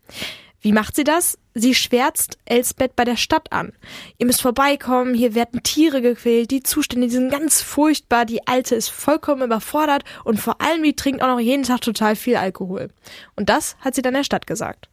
Wie 0.68 0.74
macht 0.74 0.98
sie 0.98 1.06
das? 1.06 1.38
Sie 1.54 1.74
schwärzt 1.74 2.40
Elsbeth 2.44 2.98
bei 2.98 3.06
der 3.06 3.16
Stadt 3.16 3.54
an. 3.54 3.72
Ihr 4.18 4.26
müsst 4.26 4.42
vorbeikommen, 4.42 5.14
hier 5.14 5.34
werden 5.34 5.64
Tiere 5.64 6.02
gequält, 6.02 6.52
die 6.52 6.62
Zustände 6.62 7.10
sind 7.10 7.32
ganz 7.32 7.62
furchtbar, 7.62 8.26
die 8.26 8.46
Alte 8.48 8.76
ist 8.76 8.90
vollkommen 8.90 9.44
überfordert 9.44 10.04
und 10.26 10.42
vor 10.42 10.60
allem 10.60 10.84
die 10.84 10.94
trinkt 10.94 11.22
auch 11.22 11.30
noch 11.30 11.40
jeden 11.40 11.64
Tag 11.64 11.80
total 11.80 12.18
viel 12.18 12.36
Alkohol. 12.36 12.90
Und 13.38 13.48
das 13.48 13.78
hat 13.80 13.96
sie 13.96 14.02
dann 14.02 14.14
der 14.14 14.26
Stadt 14.26 14.46
gesagt. 14.46 14.90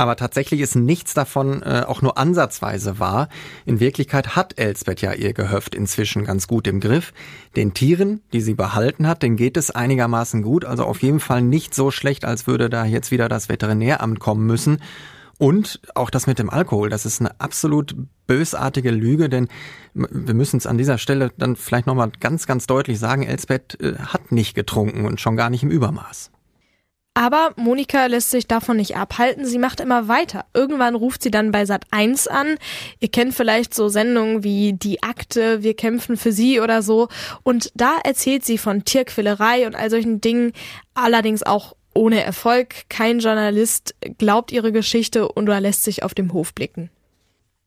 Aber 0.00 0.16
tatsächlich 0.16 0.62
ist 0.62 0.76
nichts 0.76 1.12
davon 1.12 1.60
äh, 1.60 1.84
auch 1.86 2.00
nur 2.00 2.16
ansatzweise 2.16 2.98
wahr. 2.98 3.28
In 3.66 3.80
Wirklichkeit 3.80 4.34
hat 4.34 4.58
Elsbeth 4.58 5.02
ja 5.02 5.12
ihr 5.12 5.34
Gehöft 5.34 5.74
inzwischen 5.74 6.24
ganz 6.24 6.48
gut 6.48 6.66
im 6.66 6.80
Griff. 6.80 7.12
Den 7.54 7.74
Tieren, 7.74 8.22
die 8.32 8.40
sie 8.40 8.54
behalten 8.54 9.06
hat, 9.06 9.22
denen 9.22 9.36
geht 9.36 9.58
es 9.58 9.70
einigermaßen 9.70 10.40
gut. 10.40 10.64
Also 10.64 10.84
auf 10.84 11.02
jeden 11.02 11.20
Fall 11.20 11.42
nicht 11.42 11.74
so 11.74 11.90
schlecht, 11.90 12.24
als 12.24 12.46
würde 12.46 12.70
da 12.70 12.86
jetzt 12.86 13.10
wieder 13.10 13.28
das 13.28 13.50
Veterinäramt 13.50 14.20
kommen 14.20 14.46
müssen. 14.46 14.78
Und 15.36 15.82
auch 15.94 16.08
das 16.08 16.26
mit 16.26 16.38
dem 16.38 16.48
Alkohol, 16.48 16.88
das 16.88 17.04
ist 17.04 17.20
eine 17.20 17.38
absolut 17.38 17.94
bösartige 18.26 18.92
Lüge, 18.92 19.28
denn 19.28 19.48
wir 19.92 20.32
müssen 20.32 20.56
es 20.56 20.66
an 20.66 20.78
dieser 20.78 20.96
Stelle 20.96 21.30
dann 21.36 21.56
vielleicht 21.56 21.86
nochmal 21.86 22.10
ganz, 22.20 22.46
ganz 22.46 22.66
deutlich 22.66 22.98
sagen, 22.98 23.22
Elsbeth 23.22 23.78
äh, 23.82 23.96
hat 23.96 24.32
nicht 24.32 24.54
getrunken 24.54 25.04
und 25.04 25.20
schon 25.20 25.36
gar 25.36 25.50
nicht 25.50 25.62
im 25.62 25.70
Übermaß. 25.70 26.30
Aber 27.14 27.52
Monika 27.56 28.06
lässt 28.06 28.30
sich 28.30 28.46
davon 28.46 28.76
nicht 28.76 28.96
abhalten. 28.96 29.44
Sie 29.44 29.58
macht 29.58 29.80
immer 29.80 30.06
weiter. 30.06 30.44
Irgendwann 30.54 30.94
ruft 30.94 31.22
sie 31.22 31.30
dann 31.30 31.50
bei 31.50 31.66
Sat 31.66 31.84
1 31.90 32.28
an. 32.28 32.56
Ihr 33.00 33.10
kennt 33.10 33.34
vielleicht 33.34 33.74
so 33.74 33.88
Sendungen 33.88 34.44
wie 34.44 34.74
Die 34.74 35.02
Akte, 35.02 35.62
Wir 35.62 35.74
kämpfen 35.74 36.16
für 36.16 36.32
sie 36.32 36.60
oder 36.60 36.82
so. 36.82 37.08
Und 37.42 37.72
da 37.74 37.98
erzählt 38.04 38.44
sie 38.44 38.58
von 38.58 38.84
Tierquälerei 38.84 39.66
und 39.66 39.74
all 39.74 39.90
solchen 39.90 40.20
Dingen. 40.20 40.52
Allerdings 40.94 41.42
auch 41.42 41.74
ohne 41.94 42.22
Erfolg. 42.22 42.88
Kein 42.88 43.18
Journalist 43.18 43.94
glaubt 44.18 44.52
ihre 44.52 44.70
Geschichte 44.70 45.28
und 45.28 45.48
oder 45.48 45.60
lässt 45.60 45.82
sich 45.82 46.04
auf 46.04 46.14
dem 46.14 46.32
Hof 46.32 46.54
blicken. 46.54 46.90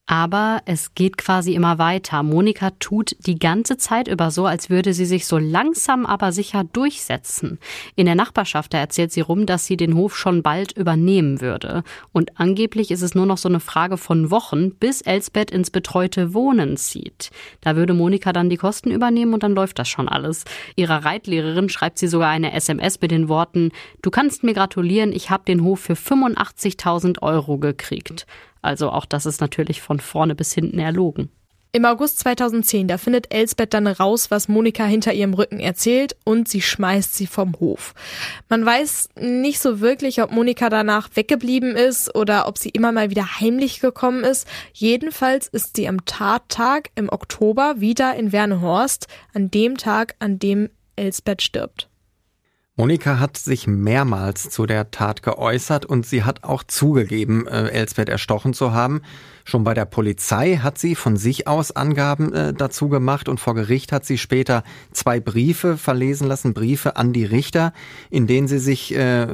Aber 0.06 0.62
es 0.66 0.96
geht 0.96 1.18
quasi 1.18 1.54
immer 1.54 1.78
weiter. 1.78 2.24
Monika 2.24 2.72
tut 2.72 3.16
die 3.26 3.40
ganze 3.40 3.78
Zeit 3.78 4.10
über 4.10 4.32
so, 4.32 4.46
als 4.46 4.70
würde 4.70 4.94
sie 4.94 5.06
sich 5.06 5.26
so 5.26 5.38
langsam 5.38 6.06
aber 6.06 6.34
sicher 6.34 6.66
durchsetzen. 6.66 7.58
In 7.96 8.06
der 8.06 8.16
Nachbarschaft, 8.16 8.74
da 8.74 8.80
erzählt 8.80 9.14
sie 9.14 9.22
rum, 9.22 9.46
dass 9.46 9.66
sie 9.66 9.78
den 9.78 9.96
Hof 9.96 10.18
schon 10.18 10.44
bald 10.44 10.74
übernehmen 10.74 11.40
würde. 11.40 11.84
Und 12.12 12.38
angeblich 12.38 12.92
ist 12.92 13.02
es 13.02 13.16
nur 13.16 13.26
noch 13.26 13.38
so 13.38 13.48
eine 13.48 13.62
Frage 13.62 13.96
von 13.96 14.30
Wochen, 14.30 14.76
bis 14.76 15.00
Elsbeth 15.00 15.52
ins 15.52 15.72
betreute 15.72 16.34
Wohnen 16.34 16.76
zieht. 16.76 17.30
Da 17.62 17.78
würde 17.78 17.94
Monika 17.94 18.34
dann 18.34 18.50
die 18.50 18.58
Kosten 18.58 18.92
übernehmen 18.92 19.34
und 19.34 19.44
dann 19.44 19.56
läuft 19.56 19.80
das 19.80 19.88
schon 19.88 20.10
alles. 20.10 20.44
Ihrer 20.76 21.06
Reitlehrerin 21.06 21.70
schreibt 21.70 21.98
sie 21.98 22.08
sogar 22.08 22.30
eine 22.30 22.52
SMS 22.52 23.00
mit 23.00 23.12
den 23.12 23.30
Worten, 23.30 23.72
du 24.02 24.12
kannst 24.12 24.44
mir 24.44 24.54
gratulieren, 24.54 25.14
ich 25.14 25.30
habe 25.30 25.46
den 25.46 25.64
Hof 25.64 25.80
für 25.80 25.94
85.000 25.94 27.22
Euro 27.22 27.58
gekriegt. 27.58 28.28
Also 28.64 28.90
auch 28.90 29.06
das 29.06 29.28
ist 29.28 29.42
natürlich 29.42 29.82
von 29.82 30.00
vorne 30.00 30.34
bis 30.34 30.54
hinten 30.54 30.80
erlogen. 30.80 31.30
Im 31.76 31.86
August 31.86 32.20
2010, 32.20 32.88
da 32.88 33.00
findet 33.00 33.34
Elsbeth 33.34 33.74
dann 33.74 33.88
raus, 33.88 34.30
was 34.30 34.48
Monika 34.48 34.86
hinter 34.86 35.12
ihrem 35.12 35.34
Rücken 35.34 35.60
erzählt 35.60 36.16
und 36.24 36.48
sie 36.48 36.62
schmeißt 36.62 37.16
sie 37.16 37.26
vom 37.26 37.60
Hof. 37.60 37.96
Man 38.48 38.64
weiß 38.64 39.10
nicht 39.20 39.60
so 39.60 39.80
wirklich, 39.80 40.22
ob 40.22 40.32
Monika 40.32 40.70
danach 40.70 41.10
weggeblieben 41.16 41.76
ist 41.76 42.14
oder 42.16 42.48
ob 42.48 42.60
sie 42.60 42.70
immer 42.70 42.92
mal 42.92 43.10
wieder 43.10 43.40
heimlich 43.40 43.80
gekommen 43.80 44.24
ist. 44.24 44.48
Jedenfalls 44.72 45.48
ist 45.48 45.76
sie 45.76 45.88
am 45.88 46.06
Tattag 46.06 46.92
im 46.94 47.10
Oktober 47.10 47.80
wieder 47.80 48.16
in 48.16 48.32
Wernehorst, 48.32 49.08
an 49.34 49.50
dem 49.50 49.76
Tag, 49.78 50.14
an 50.20 50.38
dem 50.38 50.70
Elsbeth 50.96 51.42
stirbt. 51.42 51.90
Monika 52.76 53.20
hat 53.20 53.38
sich 53.38 53.68
mehrmals 53.68 54.50
zu 54.50 54.66
der 54.66 54.90
Tat 54.90 55.22
geäußert 55.22 55.86
und 55.86 56.08
sie 56.08 56.24
hat 56.24 56.44
auch 56.44 56.64
zugegeben, 56.64 57.46
äh, 57.46 57.68
Elsbeth 57.68 58.10
erstochen 58.10 58.56
zu 58.56 58.74
haben. 58.74 59.04
Schon 59.46 59.64
bei 59.64 59.74
der 59.74 59.86
Polizei 59.86 60.58
hat 60.58 60.78
sie 60.78 60.96
von 60.96 61.18
sich 61.18 61.48
aus 61.48 61.76
Angaben 61.76 62.34
äh, 62.34 62.54
dazu 62.54 62.88
gemacht 62.88 63.28
und 63.28 63.40
vor 63.40 63.56
Gericht 63.56 63.92
hat 63.92 64.06
sie 64.06 64.18
später 64.18 64.64
zwei 64.92 65.20
Briefe 65.20 65.78
verlesen 65.78 66.28
lassen, 66.28 66.54
Briefe 66.54 66.96
an 66.96 67.12
die 67.12 67.26
Richter, 67.26 67.74
in 68.10 68.26
denen 68.26 68.48
sie 68.48 68.60
sich 68.60 68.96
äh, 68.96 69.28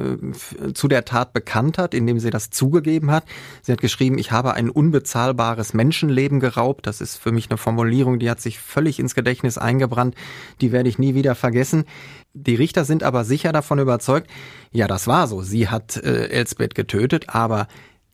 zu 0.74 0.88
der 0.88 1.04
Tat 1.04 1.32
bekannt 1.32 1.78
hat, 1.78 1.94
in 1.94 2.06
dem 2.06 2.18
sie 2.18 2.30
das 2.30 2.50
zugegeben 2.50 3.10
hat. 3.10 3.24
Sie 3.62 3.70
hat 3.70 3.80
geschrieben, 3.80 4.18
ich 4.18 4.32
habe 4.32 4.54
ein 4.54 4.68
unbezahlbares 4.68 5.74
Menschenleben 5.74 6.40
geraubt. 6.40 6.86
Das 6.86 7.00
ist 7.00 7.16
für 7.16 7.30
mich 7.30 7.48
eine 7.48 7.58
Formulierung, 7.58 8.18
die 8.18 8.30
hat 8.30 8.40
sich 8.40 8.58
völlig 8.58 8.98
ins 8.98 9.14
Gedächtnis 9.14 9.58
eingebrannt. 9.58 10.16
Die 10.60 10.72
werde 10.72 10.88
ich 10.88 10.98
nie 10.98 11.14
wieder 11.14 11.34
vergessen. 11.36 11.84
Die 12.32 12.54
Richter 12.54 12.84
sind 12.84 13.02
aber 13.02 13.24
sicher 13.24 13.52
davon 13.52 13.80
überzeugt, 13.80 14.30
ja, 14.72 14.86
das 14.86 15.08
war 15.08 15.26
so. 15.26 15.42
Sie 15.42 15.68
hat 15.68 15.96
äh, 15.96 16.28
Elsbeth 16.28 16.76
getötet, 16.76 17.28
aber 17.28 17.66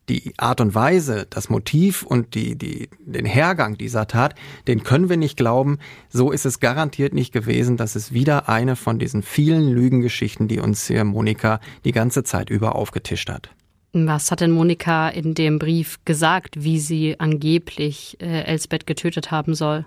die 0.09 0.33
Art 0.37 0.61
und 0.61 0.73
Weise, 0.73 1.27
das 1.29 1.49
Motiv 1.49 2.03
und 2.03 2.35
die, 2.35 2.57
die, 2.57 2.89
den 2.99 3.25
Hergang 3.25 3.77
dieser 3.77 4.07
Tat, 4.07 4.35
den 4.67 4.83
können 4.83 5.09
wir 5.09 5.17
nicht 5.17 5.37
glauben. 5.37 5.79
So 6.09 6.31
ist 6.31 6.45
es 6.45 6.59
garantiert 6.59 7.13
nicht 7.13 7.33
gewesen. 7.33 7.77
Das 7.77 7.95
ist 7.95 8.13
wieder 8.13 8.49
eine 8.49 8.75
von 8.75 8.99
diesen 8.99 9.23
vielen 9.23 9.69
Lügengeschichten, 9.69 10.47
die 10.47 10.59
uns 10.59 10.87
hier 10.87 11.03
Monika 11.03 11.59
die 11.83 11.91
ganze 11.91 12.23
Zeit 12.23 12.49
über 12.49 12.75
aufgetischt 12.75 13.29
hat. 13.29 13.49
Was 13.93 14.31
hat 14.31 14.41
denn 14.41 14.51
Monika 14.51 15.09
in 15.09 15.33
dem 15.33 15.59
Brief 15.59 15.99
gesagt, 16.05 16.63
wie 16.63 16.79
sie 16.79 17.19
angeblich 17.19 18.17
äh, 18.21 18.43
Elsbeth 18.43 18.85
getötet 18.85 19.31
haben 19.31 19.55
soll? 19.55 19.85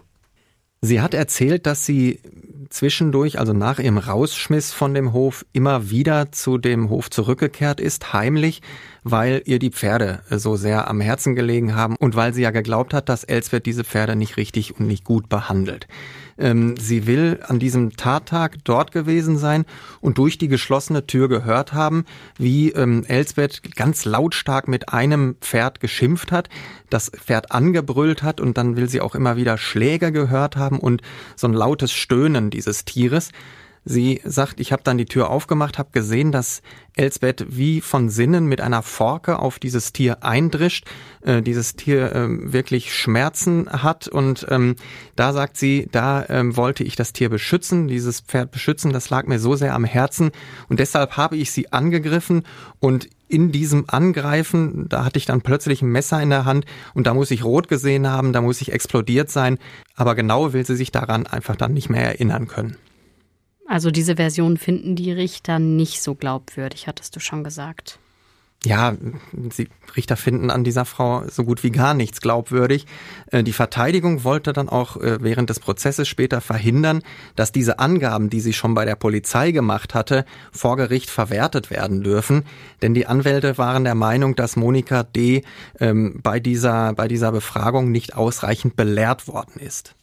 Sie 0.81 1.01
hat 1.01 1.15
erzählt, 1.15 1.67
dass 1.67 1.85
sie 1.85 2.21
zwischendurch, 2.71 3.39
also 3.39 3.53
nach 3.53 3.79
ihrem 3.79 3.99
Rausschmiss 3.99 4.73
von 4.73 4.95
dem 4.95 5.13
Hof, 5.13 5.45
immer 5.53 5.91
wieder 5.91 6.33
zu 6.33 6.57
dem 6.57 6.89
Hof 6.89 7.11
zurückgekehrt 7.11 7.81
ist, 7.81 8.13
heimlich, 8.13 8.63
weil 9.03 9.43
ihr 9.45 9.59
die 9.59 9.71
Pferde 9.71 10.23
so 10.31 10.57
sehr 10.57 10.89
am 10.89 11.01
Herzen 11.01 11.35
gelegen 11.35 11.75
haben 11.75 11.97
und 11.97 12.17
weil 12.17 12.33
sie 12.33 12.43
ja 12.43 12.51
geglaubt 12.51 12.95
hat, 12.95 13.09
dass 13.09 13.25
Elsbeth 13.25 13.67
diese 13.67 13.85
Pferde 13.85 14.17
nicht 14.17 14.37
richtig 14.37 14.79
und 14.79 14.87
nicht 14.87 15.05
gut 15.05 15.29
behandelt. 15.29 15.89
Ähm, 16.41 16.77
sie 16.77 17.07
will 17.07 17.41
an 17.47 17.59
diesem 17.59 17.97
Tattag 17.97 18.57
dort 18.65 18.93
gewesen 18.93 19.39
sein 19.39 19.65
und 20.01 20.19
durch 20.19 20.39
die 20.39 20.49
geschlossene 20.49 21.07
Tür 21.07 21.29
gehört 21.29 21.73
haben, 21.73 22.05
wie 22.39 22.71
ähm, 22.71 23.05
Elsbeth 23.07 23.75
ganz 23.77 24.05
lautstark 24.05 24.67
mit 24.67 24.93
einem 24.93 25.37
Pferd 25.41 25.81
geschimpft 25.81 26.33
hat, 26.33 26.49
das 26.89 27.11
Pferd 27.11 27.53
angebrüllt 27.53 28.23
hat 28.23 28.41
und 28.41 28.57
dann 28.57 28.77
will 28.77 28.89
sie 28.89 29.01
auch 29.01 29.15
immer 29.15 29.37
wieder 29.37 29.59
Schläge 29.59 30.13
gehört 30.13 30.57
haben 30.57 30.79
und 30.79 31.03
so 31.37 31.47
ein 31.47 31.53
lautes 31.53 31.93
Stöhnen 31.93 32.51
dieses 32.51 32.85
Tieres. 32.85 33.31
Sie 33.85 34.21
sagt, 34.25 34.61
ich 34.61 34.73
habe 34.73 34.83
dann 34.83 34.99
die 34.99 35.07
Tür 35.07 35.31
aufgemacht, 35.31 35.79
habe 35.79 35.89
gesehen, 35.93 36.33
dass 36.33 36.61
Elsbeth 36.97 37.47
wie 37.49 37.81
von 37.81 38.11
Sinnen 38.11 38.47
mit 38.47 38.61
einer 38.61 38.83
Forke 38.83 39.39
auf 39.39 39.59
dieses 39.59 39.93
Tier 39.93 40.23
eindrischt, 40.23 40.87
äh, 41.23 41.41
dieses 41.41 41.77
Tier 41.77 42.15
äh, 42.15 42.53
wirklich 42.53 42.95
Schmerzen 42.95 43.71
hat. 43.71 44.07
Und 44.07 44.47
ähm, 44.51 44.77
da 45.17 45.33
sagt 45.33 45.57
sie, 45.57 45.89
da 45.93 46.27
ähm, 46.29 46.57
wollte 46.59 46.85
ich 46.85 46.95
das 46.95 47.15
Tier 47.15 47.31
beschützen, 47.31 47.89
dieses 47.89 48.21
Pferd 48.21 48.51
beschützen, 48.51 48.93
das 48.93 49.09
lag 49.09 49.27
mir 49.27 49.39
so 49.39 49.57
sehr 49.57 49.75
am 49.75 49.85
Herzen. 49.85 50.31
Und 50.69 50.79
deshalb 50.79 51.17
habe 51.17 51.39
ich 51.39 51.51
sie 51.51 51.73
angegriffen. 51.73 52.43
Und 52.81 53.09
in 53.29 53.53
diesem 53.53 53.85
Angreifen, 53.87 54.89
da 54.89 55.05
hatte 55.05 55.19
ich 55.19 55.25
dann 55.25 55.41
plötzlich 55.41 55.81
ein 55.81 55.91
Messer 55.91 56.21
in 56.21 56.31
der 56.31 56.45
Hand. 56.45 56.67
Und 56.93 57.07
da 57.07 57.15
muss 57.15 57.31
ich 57.31 57.45
rot 57.45 57.69
gesehen 57.69 58.09
haben, 58.09 58.35
da 58.35 58.43
muss 58.43 58.61
ich 58.61 58.73
explodiert 58.73 59.31
sein, 59.31 59.59
aber 59.95 60.15
genau 60.15 60.53
will 60.53 60.67
sie 60.67 60.77
sich 60.77 60.93
daran 60.93 61.27
einfach 61.27 61.57
dann 61.57 61.73
nicht 61.73 61.89
mehr 61.89 62.05
erinnern 62.05 62.47
können. 62.47 62.77
Also 63.71 63.93
diese 63.93 64.17
Version 64.17 64.57
finden 64.57 64.97
die 64.97 65.13
Richter 65.13 65.61
nicht 65.61 66.03
so 66.03 66.17
glaubwürdig, 66.17 66.89
hattest 66.89 67.15
du 67.15 67.21
schon 67.21 67.45
gesagt. 67.45 68.01
ja, 68.65 68.95
sie 69.51 69.69
Richter 69.97 70.17
finden 70.17 70.51
an 70.51 70.65
dieser 70.65 70.85
Frau 70.85 71.23
so 71.29 71.45
gut 71.45 71.63
wie 71.63 71.71
gar 71.71 71.95
nichts 71.95 72.21
glaubwürdig. 72.21 72.87
Äh, 73.31 73.45
die 73.45 73.53
Verteidigung 73.53 74.25
wollte 74.25 74.53
dann 74.53 74.69
auch 74.69 74.97
äh, 74.97 75.23
während 75.23 75.51
des 75.51 75.61
Prozesses 75.61 76.09
später 76.09 76.41
verhindern, 76.41 77.03
dass 77.37 77.53
diese 77.53 77.79
Angaben, 77.79 78.29
die 78.29 78.41
sie 78.41 78.53
schon 78.53 78.75
bei 78.75 78.85
der 78.85 78.97
Polizei 78.97 79.53
gemacht 79.53 79.95
hatte, 79.95 80.25
vor 80.51 80.77
Gericht 80.77 81.09
verwertet 81.09 81.71
werden 81.71 82.03
dürfen. 82.03 82.43
Denn 82.83 82.93
die 82.93 83.07
Anwälte 83.07 83.57
waren 83.57 83.85
der 83.85 83.95
Meinung, 83.95 84.35
dass 84.35 84.57
Monika 84.57 85.05
D. 85.05 85.43
Ähm, 85.79 86.19
bei 86.25 86.41
dieser, 86.41 86.93
bei 86.95 87.07
dieser 87.07 87.31
Befragung 87.31 87.93
nicht 87.93 88.17
ausreichend 88.17 88.75
belehrt 88.75 89.29
worden 89.29 89.61
ist. 89.61 89.95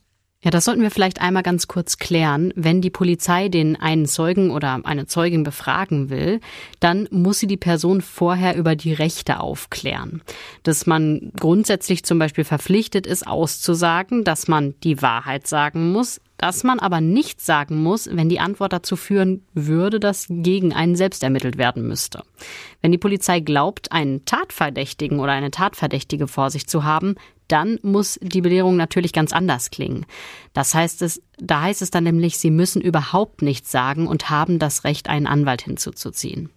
Ja, 0.44 0.52
das 0.52 0.66
sollten 0.66 0.84
wir 0.84 0.92
vielleicht 0.92 1.20
einmal 1.20 1.42
ganz 1.42 1.68
kurz 1.68 1.98
klären. 1.98 2.54
Wenn 2.56 2.80
die 2.80 2.92
Polizei 2.92 3.50
den 3.50 3.76
einen 3.76 4.06
Zeugen 4.06 4.52
oder 4.52 4.80
eine 4.84 5.08
Zeugin 5.08 5.44
befragen 5.44 6.12
will, 6.12 6.42
dann 6.80 7.08
muss 7.10 7.40
sie 7.40 7.48
die 7.48 7.58
Person 7.58 8.02
vorher 8.02 8.56
über 8.56 8.76
die 8.76 8.94
Rechte 8.94 9.40
aufklären. 9.40 10.22
Dass 10.62 10.86
man 10.86 11.32
grundsätzlich 11.40 12.06
zum 12.06 12.20
Beispiel 12.20 12.44
verpflichtet 12.44 13.08
ist, 13.08 13.26
auszusagen, 13.26 14.24
dass 14.24 14.48
man 14.48 14.76
die 14.84 15.02
Wahrheit 15.02 15.48
sagen 15.48 15.92
muss, 15.92 16.22
dass 16.38 16.64
man 16.64 16.80
aber 16.80 17.02
nicht 17.02 17.42
sagen 17.42 17.82
muss, 17.82 18.08
wenn 18.12 18.30
die 18.30 18.40
Antwort 18.40 18.72
dazu 18.72 18.96
führen 18.96 19.44
würde, 19.56 20.00
dass 20.00 20.28
gegen 20.30 20.72
einen 20.72 20.96
selbst 20.96 21.24
ermittelt 21.24 21.58
werden 21.58 21.88
müsste. 21.88 22.22
Wenn 22.82 22.92
die 22.92 23.00
Polizei 23.00 23.40
glaubt, 23.40 23.92
einen 23.92 24.24
Tatverdächtigen 24.26 25.20
oder 25.20 25.32
eine 25.32 25.50
Tatverdächtige 25.50 26.28
vor 26.28 26.52
sich 26.52 26.68
zu 26.68 26.84
haben, 26.84 27.16
dann 27.48 27.80
muss 27.82 28.20
die 28.22 28.42
Belehrung 28.42 28.76
natürlich 28.76 29.14
ganz 29.14 29.32
anders 29.34 29.72
klingen. 29.72 30.06
Das 30.54 30.74
heißt 30.74 31.02
es, 31.02 31.22
da 31.38 31.62
heißt 31.62 31.82
es 31.82 31.92
dann 31.92 32.04
nämlich, 32.04 32.38
sie 32.38 32.52
müssen 32.52 32.82
überhaupt 32.82 33.42
nichts 33.42 33.72
sagen 33.72 34.08
und 34.08 34.30
haben 34.30 34.60
das 34.60 34.84
Recht, 34.84 35.10
einen 35.10 35.28
Anwalt 35.28 35.62
hinzuzuziehen. 35.62 36.50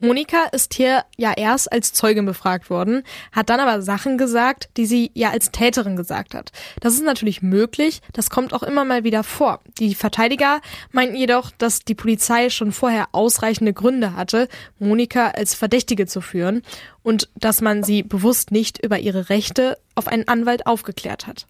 Monika 0.00 0.44
ist 0.52 0.74
hier 0.74 1.04
ja 1.16 1.32
erst 1.36 1.72
als 1.72 1.92
Zeugin 1.92 2.24
befragt 2.24 2.70
worden, 2.70 3.02
hat 3.32 3.50
dann 3.50 3.58
aber 3.58 3.82
Sachen 3.82 4.16
gesagt, 4.16 4.68
die 4.76 4.86
sie 4.86 5.10
ja 5.14 5.30
als 5.30 5.50
Täterin 5.50 5.96
gesagt 5.96 6.34
hat. 6.34 6.52
Das 6.80 6.94
ist 6.94 7.02
natürlich 7.02 7.42
möglich, 7.42 8.00
das 8.12 8.30
kommt 8.30 8.54
auch 8.54 8.62
immer 8.62 8.84
mal 8.84 9.02
wieder 9.02 9.24
vor. 9.24 9.60
Die 9.78 9.96
Verteidiger 9.96 10.60
meinten 10.92 11.16
jedoch, 11.16 11.50
dass 11.58 11.80
die 11.80 11.96
Polizei 11.96 12.48
schon 12.48 12.70
vorher 12.70 13.08
ausreichende 13.10 13.72
Gründe 13.72 14.14
hatte, 14.14 14.48
Monika 14.78 15.28
als 15.30 15.54
Verdächtige 15.54 16.06
zu 16.06 16.20
führen 16.20 16.62
und 17.02 17.28
dass 17.34 17.60
man 17.60 17.82
sie 17.82 18.04
bewusst 18.04 18.52
nicht 18.52 18.78
über 18.84 19.00
ihre 19.00 19.30
Rechte 19.30 19.78
auf 19.96 20.06
einen 20.06 20.28
Anwalt 20.28 20.66
aufgeklärt 20.66 21.26
hat. 21.26 21.46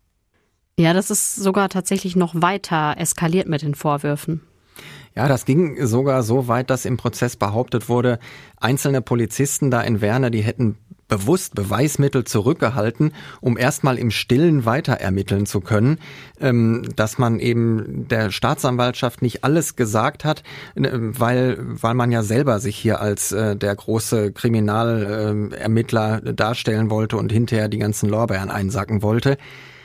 Ja, 0.79 0.95
das 0.95 1.11
ist 1.11 1.35
sogar 1.35 1.69
tatsächlich 1.69 2.17
noch 2.17 2.33
weiter 2.35 2.95
eskaliert 2.97 3.49
mit 3.49 3.63
den 3.63 3.75
Vorwürfen. 3.75 4.43
Ja, 5.15 5.27
das 5.27 5.45
ging 5.45 5.85
sogar 5.87 6.23
so 6.23 6.47
weit, 6.49 6.71
dass 6.71 6.85
im 6.85 6.97
Prozess 6.97 7.37
behauptet 7.37 7.89
wurde, 7.89 8.19
einzelne 8.61 9.03
Polizisten 9.03 9.71
da 9.71 9.81
in 9.81 10.01
Werner, 10.01 10.31
die 10.31 10.43
hätten 10.43 10.77
bewusst 11.09 11.55
Beweismittel 11.55 12.25
zurückgehalten, 12.25 13.13
um 13.41 13.57
erstmal 13.57 13.99
im 13.99 14.11
Stillen 14.11 14.65
weiter 14.65 14.93
ermitteln 14.95 15.47
zu 15.47 15.61
können, 15.61 15.99
ähm, 16.41 16.85
dass 16.95 17.19
man 17.19 17.41
eben 17.41 18.07
der 18.09 18.31
Staatsanwaltschaft 18.31 19.23
nicht 19.23 19.43
alles 19.43 19.75
gesagt 19.75 20.25
hat, 20.25 20.43
äh, 20.77 20.91
weil, 20.93 21.57
weil 21.61 21.95
man 21.95 22.13
ja 22.13 22.23
selber 22.23 22.61
sich 22.61 22.77
hier 22.77 23.01
als 23.01 23.33
äh, 23.33 23.57
der 23.57 23.75
große 23.75 24.33
Kriminalermittler 24.33 26.21
darstellen 26.21 26.91
wollte 26.91 27.17
und 27.17 27.33
hinterher 27.33 27.69
die 27.69 27.79
ganzen 27.79 28.09
Lorbeeren 28.09 28.51
einsacken 28.51 29.03
wollte. 29.03 29.39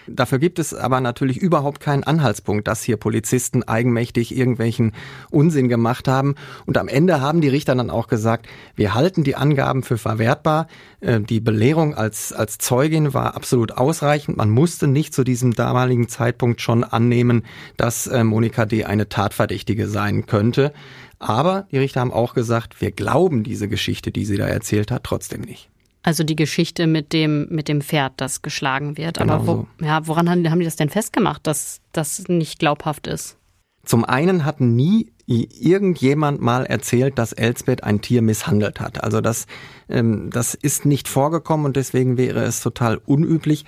Dafür 0.08 0.40
gibt 0.40 0.60
es 0.60 0.74
aber 0.74 1.02
natürlich 1.02 1.38
überhaupt 1.38 1.80
keinen 1.80 2.04
Anhaltspunkt, 2.04 2.68
dass 2.68 2.84
hier 2.84 2.98
Polizisten 2.98 3.64
eigenmächtig 3.64 4.36
irgendwelchen 4.36 4.94
Unsinn 5.32 5.70
gemacht 5.70 6.08
haben. 6.08 6.36
Und 6.66 6.78
am 6.78 6.88
Ende 6.88 7.22
haben 7.22 7.42
die 7.42 7.50
Richter 7.50 7.76
dann 7.76 7.90
auch 7.90 8.08
gesagt, 8.08 8.48
wir 8.76 8.94
halten 8.94 9.24
die 9.24 9.36
Angaben 9.36 9.84
für 9.84 9.98
verwertbar. 9.98 10.68
Äh, 11.00 11.22
die 11.22 11.40
Belehrung 11.40 11.96
als, 11.96 12.34
als 12.34 12.58
Zeugin 12.58 13.14
war 13.14 13.36
absolut 13.36 13.72
ausreichend. 13.74 14.38
Man 14.38 14.50
musste 14.50 14.88
nicht 14.88 15.14
zu 15.14 15.24
diesem 15.24 15.54
damaligen 15.54 16.10
Zeitpunkt 16.10 16.62
schon 16.62 16.84
annehmen, 16.84 17.44
dass 17.78 18.08
äh, 18.08 18.24
Monika 18.24 18.66
D. 18.66 18.86
eine 18.86 19.10
Tatverdächtige 19.10 19.88
sein 19.88 20.26
könnte. 20.26 20.74
Aber 21.20 21.68
die 21.72 21.78
Richter 21.78 22.02
haben 22.02 22.12
auch 22.12 22.34
gesagt, 22.34 22.82
wir 22.82 22.92
glauben 22.92 23.44
diese 23.44 23.70
Geschichte, 23.70 24.12
die 24.12 24.26
sie 24.26 24.38
da 24.38 24.46
erzählt 24.46 24.92
hat, 24.92 25.06
trotzdem 25.06 25.42
nicht. 25.42 25.70
Also 26.04 26.24
die 26.24 26.36
Geschichte 26.36 26.86
mit 26.86 27.14
dem, 27.14 27.48
mit 27.50 27.70
dem 27.70 27.82
Pferd, 27.82 28.14
das 28.18 28.42
geschlagen 28.42 28.98
wird. 28.98 29.18
Genau 29.18 29.34
Aber 29.34 29.48
wo, 29.48 29.68
so. 29.80 29.86
ja, 29.86 30.06
woran 30.06 30.30
haben, 30.30 30.50
haben 30.50 30.60
die 30.60 30.66
das 30.66 30.76
denn 30.76 30.90
festgemacht, 30.90 31.48
dass 31.48 31.80
das 31.94 32.28
nicht 32.28 32.60
glaubhaft 32.60 33.08
ist? 33.08 33.38
Zum 33.86 34.06
einen 34.06 34.46
hat 34.46 34.62
nie 34.62 35.12
irgendjemand 35.26 36.42
mal 36.42 36.66
erzählt, 36.66 37.18
dass 37.18 37.32
Elsbeth 37.32 37.84
ein 37.84 38.02
Tier 38.02 38.22
misshandelt 38.22 38.80
hat. 38.80 39.04
Also 39.04 39.22
das, 39.22 39.46
ähm, 39.90 40.30
das 40.30 40.54
ist 40.54 40.86
nicht 40.86 41.08
vorgekommen 41.08 41.66
und 41.66 41.76
deswegen 41.78 42.18
wäre 42.18 42.44
es 42.44 42.62
total 42.62 42.98
unüblich. 42.98 43.66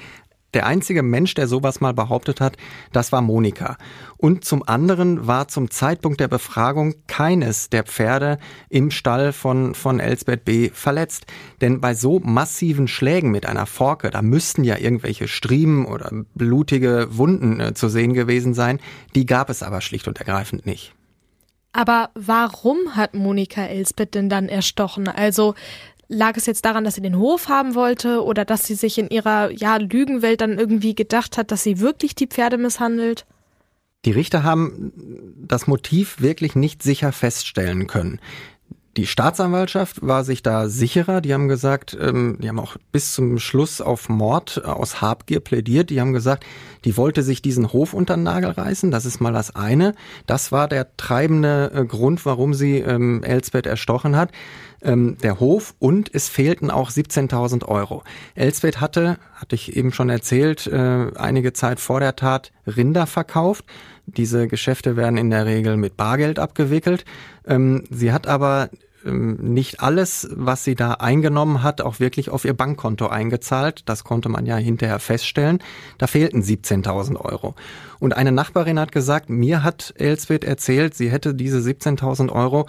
Der 0.55 0.65
einzige 0.65 1.03
Mensch, 1.03 1.33
der 1.33 1.47
sowas 1.47 1.81
mal 1.81 1.93
behauptet 1.93 2.39
hat, 2.41 2.55
das 2.93 3.11
war 3.11 3.21
Monika. 3.21 3.77
Und 4.17 4.45
zum 4.45 4.67
anderen 4.67 5.27
war 5.27 5.49
zum 5.49 5.69
Zeitpunkt 5.69 6.21
der 6.21 6.29
Befragung 6.29 6.95
keines 7.07 7.69
der 7.69 7.83
Pferde 7.83 8.39
im 8.69 8.89
Stall 8.89 9.33
von, 9.33 9.75
von 9.75 9.99
Elsbeth 9.99 10.45
B. 10.45 10.69
verletzt. 10.73 11.25
Denn 11.59 11.81
bei 11.81 11.93
so 11.93 12.19
massiven 12.19 12.87
Schlägen 12.87 13.31
mit 13.31 13.45
einer 13.45 13.65
Forke, 13.65 14.09
da 14.09 14.21
müssten 14.21 14.63
ja 14.63 14.77
irgendwelche 14.77 15.27
Striemen 15.27 15.85
oder 15.85 16.09
blutige 16.33 17.09
Wunden 17.11 17.59
äh, 17.59 17.73
zu 17.73 17.89
sehen 17.89 18.13
gewesen 18.13 18.53
sein. 18.53 18.79
Die 19.13 19.25
gab 19.25 19.49
es 19.49 19.61
aber 19.61 19.81
schlicht 19.81 20.07
und 20.07 20.19
ergreifend 20.19 20.65
nicht. 20.65 20.95
Aber 21.75 22.09
warum 22.15 22.95
hat 22.95 23.15
Monika 23.15 23.65
Elsbeth 23.65 24.15
denn 24.15 24.29
dann 24.29 24.47
erstochen? 24.47 25.09
Also 25.09 25.55
Lag 26.07 26.37
es 26.37 26.45
jetzt 26.45 26.65
daran, 26.65 26.83
dass 26.83 26.95
sie 26.95 27.01
den 27.01 27.17
Hof 27.17 27.49
haben 27.49 27.73
wollte 27.73 28.23
oder 28.23 28.45
dass 28.45 28.65
sie 28.65 28.75
sich 28.75 28.97
in 28.97 29.09
ihrer 29.09 29.49
ja, 29.51 29.77
Lügenwelt 29.77 30.41
dann 30.41 30.59
irgendwie 30.59 30.93
gedacht 30.93 31.37
hat, 31.37 31.51
dass 31.51 31.63
sie 31.63 31.79
wirklich 31.79 32.13
die 32.15 32.27
Pferde 32.27 32.57
misshandelt? 32.57 33.25
Die 34.05 34.11
Richter 34.11 34.43
haben 34.43 34.93
das 35.35 35.65
Motiv 35.65 36.21
wirklich 36.21 36.55
nicht 36.55 36.83
sicher 36.83 37.11
feststellen 37.11 37.87
können. 37.87 38.19
Die 38.97 39.07
Staatsanwaltschaft 39.07 40.07
war 40.07 40.23
sich 40.23 40.41
da 40.41 40.69
sicherer. 40.69 41.19
Die 41.19 41.33
haben 41.33 41.49
gesagt, 41.49 41.97
ähm, 41.99 42.37
die 42.39 42.47
haben 42.47 42.59
auch 42.59 42.77
bis 42.93 43.13
zum 43.13 43.39
Schluss 43.39 43.81
auf 43.81 44.07
Mord 44.07 44.63
aus 44.63 45.01
Habgier 45.01 45.41
plädiert. 45.41 45.89
Die 45.89 45.99
haben 45.99 46.13
gesagt, 46.13 46.45
die 46.85 46.95
wollte 46.95 47.21
sich 47.21 47.41
diesen 47.41 47.73
Hof 47.73 47.93
unter 47.93 48.15
den 48.15 48.23
Nagel 48.23 48.51
reißen. 48.51 48.91
Das 48.91 49.05
ist 49.05 49.19
mal 49.19 49.33
das 49.33 49.53
eine. 49.53 49.95
Das 50.27 50.53
war 50.53 50.69
der 50.69 50.95
treibende 50.95 51.71
äh, 51.73 51.85
Grund, 51.85 52.25
warum 52.25 52.53
sie 52.53 52.77
ähm, 52.77 53.21
Elsbeth 53.23 53.65
erstochen 53.65 54.15
hat 54.15 54.31
ähm, 54.85 55.17
der 55.21 55.39
Hof 55.39 55.75
und 55.79 56.13
es 56.13 56.29
fehlten 56.29 56.71
auch 56.71 56.89
17.000 56.89 57.65
Euro. 57.65 58.03
Elsbeth 58.35 58.79
hatte, 58.79 59.17
hatte 59.33 59.55
ich 59.55 59.75
eben 59.75 59.91
schon 59.91 60.09
erzählt, 60.09 60.67
äh, 60.67 61.11
einige 61.15 61.53
Zeit 61.53 61.79
vor 61.79 61.99
der 61.99 62.15
Tat 62.15 62.51
Rinder 62.65 63.07
verkauft. 63.07 63.65
Diese 64.05 64.47
Geschäfte 64.47 64.95
werden 64.95 65.17
in 65.17 65.31
der 65.31 65.45
Regel 65.45 65.77
mit 65.77 65.97
Bargeld 65.97 66.39
abgewickelt. 66.39 67.05
Ähm, 67.47 67.83
sie 67.89 68.13
hat 68.13 68.27
aber 68.27 68.69
nicht 69.05 69.81
alles, 69.81 70.27
was 70.31 70.63
sie 70.63 70.75
da 70.75 70.93
eingenommen 70.93 71.63
hat, 71.63 71.81
auch 71.81 71.99
wirklich 71.99 72.29
auf 72.29 72.45
ihr 72.45 72.53
Bankkonto 72.53 73.07
eingezahlt. 73.07 73.83
Das 73.85 74.03
konnte 74.03 74.29
man 74.29 74.45
ja 74.45 74.57
hinterher 74.57 74.99
feststellen. 74.99 75.59
Da 75.97 76.07
fehlten 76.07 76.41
17.000 76.41 77.17
Euro. 77.17 77.55
Und 77.99 78.15
eine 78.15 78.31
Nachbarin 78.31 78.79
hat 78.79 78.91
gesagt, 78.91 79.29
mir 79.29 79.63
hat 79.63 79.93
Elsbeth 79.97 80.43
erzählt, 80.43 80.95
sie 80.95 81.11
hätte 81.11 81.33
diese 81.33 81.59
17.000 81.59 82.31
Euro 82.31 82.65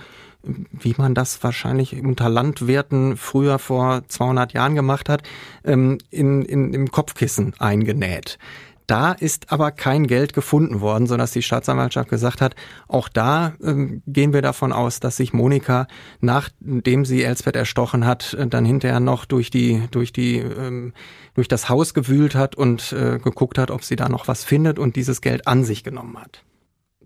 wie 0.71 0.95
man 0.97 1.15
das 1.15 1.43
wahrscheinlich 1.43 2.01
unter 2.01 2.29
Landwirten 2.29 3.17
früher 3.17 3.59
vor 3.59 4.03
200 4.07 4.53
Jahren 4.53 4.75
gemacht 4.75 5.09
hat, 5.09 5.23
ähm, 5.65 5.99
in, 6.11 6.43
in, 6.43 6.73
im 6.73 6.91
Kopfkissen 6.91 7.55
eingenäht. 7.59 8.39
Da 8.87 9.13
ist 9.13 9.51
aber 9.51 9.73
kein 9.73 10.07
Geld 10.07 10.33
gefunden 10.33 10.81
worden, 10.81 11.07
sodass 11.07 11.33
die 11.33 11.43
Staatsanwaltschaft 11.43 12.09
gesagt 12.09 12.41
hat, 12.41 12.55
auch 12.87 13.09
da 13.09 13.55
ähm, 13.63 14.03
gehen 14.07 14.33
wir 14.33 14.43
davon 14.43 14.73
aus, 14.73 15.01
dass 15.01 15.17
sich 15.17 15.33
Monika, 15.33 15.89
nachdem 16.21 17.05
sie 17.05 17.25
Elsbeth 17.25 17.57
erstochen 17.57 18.07
hat, 18.07 18.35
äh, 18.35 18.47
dann 18.47 18.65
hinterher 18.65 19.01
noch 19.01 19.25
durch 19.25 19.51
die, 19.51 19.83
durch 19.91 20.13
die, 20.13 20.37
ähm, 20.37 20.93
durch 21.35 21.49
das 21.49 21.69
Haus 21.69 21.95
gewühlt 21.95 22.37
hat 22.37 22.55
und 22.55 22.93
äh, 22.93 23.19
geguckt 23.19 23.59
hat, 23.59 23.73
ob 23.73 23.83
sie 23.83 23.97
da 23.97 24.09
noch 24.09 24.29
was 24.29 24.45
findet 24.45 24.79
und 24.79 24.95
dieses 24.95 25.21
Geld 25.21 25.49
an 25.49 25.65
sich 25.65 25.83
genommen 25.83 26.19
hat. 26.19 26.43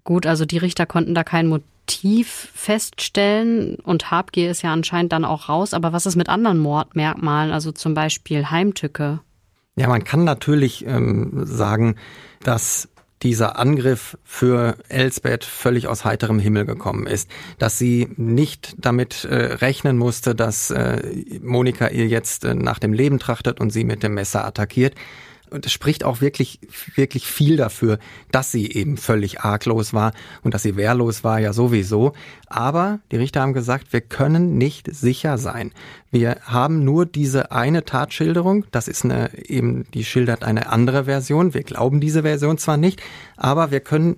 Gut, 0.04 0.26
also 0.26 0.44
die 0.44 0.58
Richter 0.58 0.86
konnten 0.86 1.14
da 1.14 1.24
kein 1.24 1.46
Motiv 1.46 2.50
feststellen 2.54 3.76
und 3.76 4.10
Habgier 4.10 4.50
ist 4.50 4.62
ja 4.62 4.72
anscheinend 4.72 5.12
dann 5.12 5.24
auch 5.24 5.48
raus. 5.48 5.72
Aber 5.72 5.92
was 5.92 6.06
ist 6.06 6.16
mit 6.16 6.28
anderen 6.28 6.58
Mordmerkmalen, 6.58 7.52
also 7.52 7.72
zum 7.72 7.94
Beispiel 7.94 8.50
Heimtücke? 8.50 9.20
Ja, 9.80 9.88
man 9.88 10.04
kann 10.04 10.24
natürlich 10.24 10.84
ähm, 10.84 11.46
sagen, 11.46 11.94
dass 12.42 12.90
dieser 13.22 13.58
Angriff 13.58 14.18
für 14.24 14.76
Elsbeth 14.90 15.42
völlig 15.42 15.88
aus 15.88 16.04
heiterem 16.04 16.38
Himmel 16.38 16.66
gekommen 16.66 17.06
ist, 17.06 17.30
dass 17.58 17.78
sie 17.78 18.10
nicht 18.18 18.74
damit 18.76 19.24
äh, 19.24 19.34
rechnen 19.34 19.96
musste, 19.96 20.34
dass 20.34 20.70
äh, 20.70 21.00
Monika 21.40 21.88
ihr 21.88 22.08
jetzt 22.08 22.44
äh, 22.44 22.54
nach 22.54 22.78
dem 22.78 22.92
Leben 22.92 23.18
trachtet 23.18 23.58
und 23.58 23.70
sie 23.70 23.84
mit 23.84 24.02
dem 24.02 24.12
Messer 24.12 24.44
attackiert. 24.44 24.96
Und 25.50 25.66
es 25.66 25.72
spricht 25.72 26.04
auch 26.04 26.20
wirklich, 26.20 26.60
wirklich 26.94 27.26
viel 27.26 27.56
dafür, 27.56 27.98
dass 28.30 28.52
sie 28.52 28.70
eben 28.70 28.96
völlig 28.96 29.40
arglos 29.40 29.92
war 29.92 30.12
und 30.42 30.54
dass 30.54 30.62
sie 30.62 30.76
wehrlos 30.76 31.24
war, 31.24 31.40
ja 31.40 31.52
sowieso. 31.52 32.12
Aber 32.46 33.00
die 33.10 33.16
Richter 33.16 33.40
haben 33.42 33.52
gesagt, 33.52 33.92
wir 33.92 34.00
können 34.00 34.58
nicht 34.58 34.92
sicher 34.94 35.38
sein. 35.38 35.72
Wir 36.10 36.36
haben 36.42 36.84
nur 36.84 37.06
diese 37.06 37.52
eine 37.52 37.84
Tatschilderung. 37.84 38.64
Das 38.70 38.88
ist 38.88 39.04
eine, 39.04 39.30
eben, 39.48 39.84
die 39.92 40.04
schildert 40.04 40.44
eine 40.44 40.68
andere 40.68 41.04
Version. 41.04 41.54
Wir 41.54 41.62
glauben 41.62 42.00
diese 42.00 42.22
Version 42.22 42.58
zwar 42.58 42.76
nicht, 42.76 43.02
aber 43.36 43.70
wir 43.70 43.80
können 43.80 44.16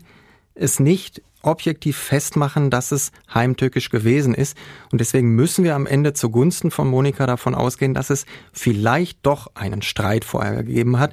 es 0.55 0.81
nicht 0.81 1.23
objektiv 1.43 1.97
festmachen, 1.97 2.71
dass 2.71 2.93
es 2.93 3.13
heimtückisch 3.33 3.91
gewesen 3.91 4.35
ist. 4.35 4.57
Und 4.91 5.01
deswegen 5.01 5.35
müssen 5.35 5.65
wir 5.65 5.75
am 5.75 5.87
Ende 5.87 6.13
zugunsten 6.13 6.71
von 6.71 6.89
Monika 6.89 7.27
davon 7.27 7.55
ausgehen, 7.55 7.95
dass 7.95 8.11
es 8.11 8.27
vielleicht 8.53 9.19
doch 9.23 9.49
einen 9.55 9.83
Streit 9.83 10.25
vorher 10.25 10.63
gegeben 10.63 10.99
hat, 10.99 11.13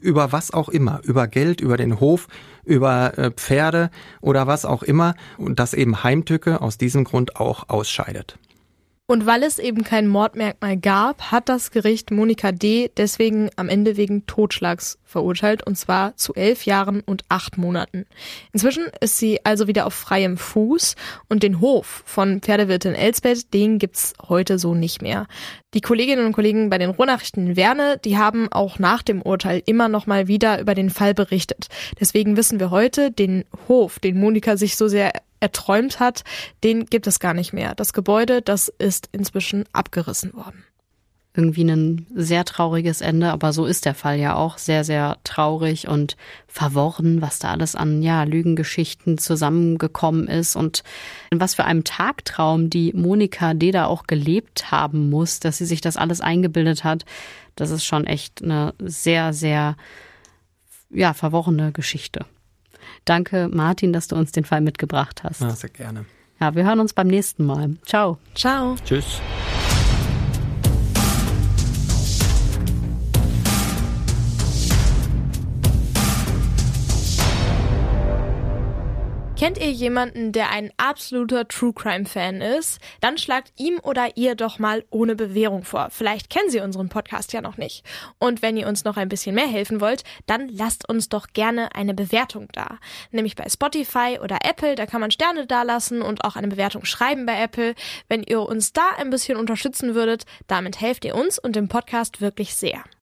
über 0.00 0.32
was 0.32 0.52
auch 0.52 0.68
immer, 0.68 1.00
über 1.04 1.26
Geld, 1.26 1.60
über 1.60 1.76
den 1.76 2.00
Hof, 2.00 2.28
über 2.64 3.16
äh, 3.18 3.30
Pferde 3.30 3.90
oder 4.20 4.46
was 4.46 4.64
auch 4.64 4.82
immer, 4.82 5.14
und 5.38 5.58
dass 5.58 5.74
eben 5.74 6.02
Heimtücke 6.02 6.60
aus 6.60 6.78
diesem 6.78 7.04
Grund 7.04 7.36
auch 7.36 7.68
ausscheidet. 7.68 8.38
Und 9.08 9.24
weil 9.24 9.44
es 9.44 9.60
eben 9.60 9.84
kein 9.84 10.08
Mordmerkmal 10.08 10.76
gab, 10.76 11.30
hat 11.30 11.48
das 11.48 11.70
Gericht 11.70 12.10
Monika 12.10 12.50
D. 12.50 12.90
deswegen 12.96 13.50
am 13.54 13.68
Ende 13.68 13.96
wegen 13.96 14.26
Totschlags 14.26 14.98
verurteilt, 15.06 15.66
und 15.66 15.76
zwar 15.76 16.16
zu 16.16 16.34
elf 16.34 16.66
Jahren 16.66 17.00
und 17.00 17.24
acht 17.28 17.56
Monaten. 17.56 18.04
Inzwischen 18.52 18.86
ist 19.00 19.18
sie 19.18 19.44
also 19.44 19.66
wieder 19.68 19.86
auf 19.86 19.94
freiem 19.94 20.36
Fuß 20.36 20.96
und 21.28 21.42
den 21.42 21.60
Hof 21.60 22.02
von 22.04 22.40
Pferdewirtin 22.42 22.94
Elsbeth, 22.94 23.54
den 23.54 23.78
gibt's 23.78 24.12
heute 24.28 24.58
so 24.58 24.74
nicht 24.74 25.00
mehr. 25.00 25.26
Die 25.74 25.80
Kolleginnen 25.80 26.26
und 26.26 26.32
Kollegen 26.32 26.68
bei 26.68 26.78
den 26.78 26.90
Ruhrnachrichten 26.90 27.46
in 27.46 27.56
Werne, 27.56 27.98
die 28.04 28.18
haben 28.18 28.50
auch 28.50 28.78
nach 28.78 29.02
dem 29.02 29.22
Urteil 29.22 29.62
immer 29.64 29.88
noch 29.88 30.06
mal 30.06 30.28
wieder 30.28 30.60
über 30.60 30.74
den 30.74 30.90
Fall 30.90 31.14
berichtet. 31.14 31.68
Deswegen 32.00 32.36
wissen 32.36 32.60
wir 32.60 32.70
heute, 32.70 33.10
den 33.10 33.44
Hof, 33.68 33.98
den 33.98 34.18
Monika 34.18 34.56
sich 34.56 34.76
so 34.76 34.88
sehr 34.88 35.12
erträumt 35.40 36.00
hat, 36.00 36.24
den 36.64 36.86
gibt 36.86 37.06
es 37.06 37.20
gar 37.20 37.34
nicht 37.34 37.52
mehr. 37.52 37.74
Das 37.74 37.92
Gebäude, 37.92 38.42
das 38.42 38.68
ist 38.68 39.08
inzwischen 39.12 39.64
abgerissen 39.72 40.34
worden. 40.34 40.65
Irgendwie 41.36 41.64
ein 41.64 42.06
sehr 42.14 42.46
trauriges 42.46 43.02
Ende, 43.02 43.30
aber 43.30 43.52
so 43.52 43.66
ist 43.66 43.84
der 43.84 43.94
Fall 43.94 44.18
ja 44.18 44.34
auch 44.34 44.56
sehr, 44.56 44.84
sehr 44.84 45.18
traurig 45.22 45.86
und 45.86 46.16
verworren, 46.48 47.20
was 47.20 47.38
da 47.38 47.50
alles 47.50 47.76
an 47.76 48.02
ja, 48.02 48.22
Lügengeschichten 48.22 49.18
zusammengekommen 49.18 50.28
ist 50.28 50.56
und 50.56 50.82
in 51.30 51.38
was 51.38 51.54
für 51.54 51.64
einem 51.64 51.84
Tagtraum 51.84 52.70
die 52.70 52.94
Monika 52.94 53.52
Deda 53.52 53.84
auch 53.84 54.06
gelebt 54.06 54.70
haben 54.70 55.10
muss, 55.10 55.38
dass 55.38 55.58
sie 55.58 55.66
sich 55.66 55.82
das 55.82 55.98
alles 55.98 56.22
eingebildet 56.22 56.84
hat. 56.84 57.04
Das 57.54 57.70
ist 57.70 57.84
schon 57.84 58.06
echt 58.06 58.42
eine 58.42 58.72
sehr, 58.78 59.34
sehr 59.34 59.76
ja, 60.90 61.12
verworrene 61.12 61.72
Geschichte. 61.72 62.24
Danke, 63.04 63.48
Martin, 63.52 63.92
dass 63.92 64.08
du 64.08 64.16
uns 64.16 64.32
den 64.32 64.44
Fall 64.44 64.62
mitgebracht 64.62 65.22
hast. 65.22 65.42
Ja, 65.42 65.50
sehr 65.50 65.70
gerne. 65.70 66.06
Ja, 66.40 66.54
wir 66.54 66.64
hören 66.64 66.80
uns 66.80 66.92
beim 66.92 67.08
nächsten 67.08 67.44
Mal. 67.44 67.76
Ciao. 67.84 68.18
Ciao. 68.34 68.76
Tschüss. 68.84 69.20
Kennt 79.46 79.58
ihr 79.58 79.70
jemanden, 79.70 80.32
der 80.32 80.50
ein 80.50 80.72
absoluter 80.76 81.46
True 81.46 81.72
Crime 81.72 82.04
Fan 82.04 82.40
ist? 82.40 82.80
Dann 83.00 83.16
schlagt 83.16 83.52
ihm 83.54 83.78
oder 83.80 84.16
ihr 84.16 84.34
doch 84.34 84.58
mal 84.58 84.84
ohne 84.90 85.14
Bewährung 85.14 85.62
vor. 85.62 85.86
Vielleicht 85.90 86.30
kennen 86.30 86.50
Sie 86.50 86.58
unseren 86.58 86.88
Podcast 86.88 87.32
ja 87.32 87.40
noch 87.40 87.56
nicht. 87.56 87.84
Und 88.18 88.42
wenn 88.42 88.56
ihr 88.56 88.66
uns 88.66 88.82
noch 88.82 88.96
ein 88.96 89.08
bisschen 89.08 89.36
mehr 89.36 89.46
helfen 89.46 89.80
wollt, 89.80 90.02
dann 90.26 90.48
lasst 90.48 90.88
uns 90.88 91.08
doch 91.08 91.28
gerne 91.32 91.76
eine 91.76 91.94
Bewertung 91.94 92.48
da. 92.54 92.80
Nämlich 93.12 93.36
bei 93.36 93.48
Spotify 93.48 94.18
oder 94.20 94.38
Apple, 94.42 94.74
da 94.74 94.84
kann 94.84 95.00
man 95.00 95.12
Sterne 95.12 95.46
dalassen 95.46 96.02
und 96.02 96.24
auch 96.24 96.34
eine 96.34 96.48
Bewertung 96.48 96.84
schreiben 96.84 97.24
bei 97.24 97.40
Apple. 97.40 97.76
Wenn 98.08 98.24
ihr 98.24 98.42
uns 98.42 98.72
da 98.72 98.96
ein 98.98 99.10
bisschen 99.10 99.38
unterstützen 99.38 99.94
würdet, 99.94 100.24
damit 100.48 100.80
helft 100.80 101.04
ihr 101.04 101.14
uns 101.14 101.38
und 101.38 101.54
dem 101.54 101.68
Podcast 101.68 102.20
wirklich 102.20 102.56
sehr. 102.56 102.82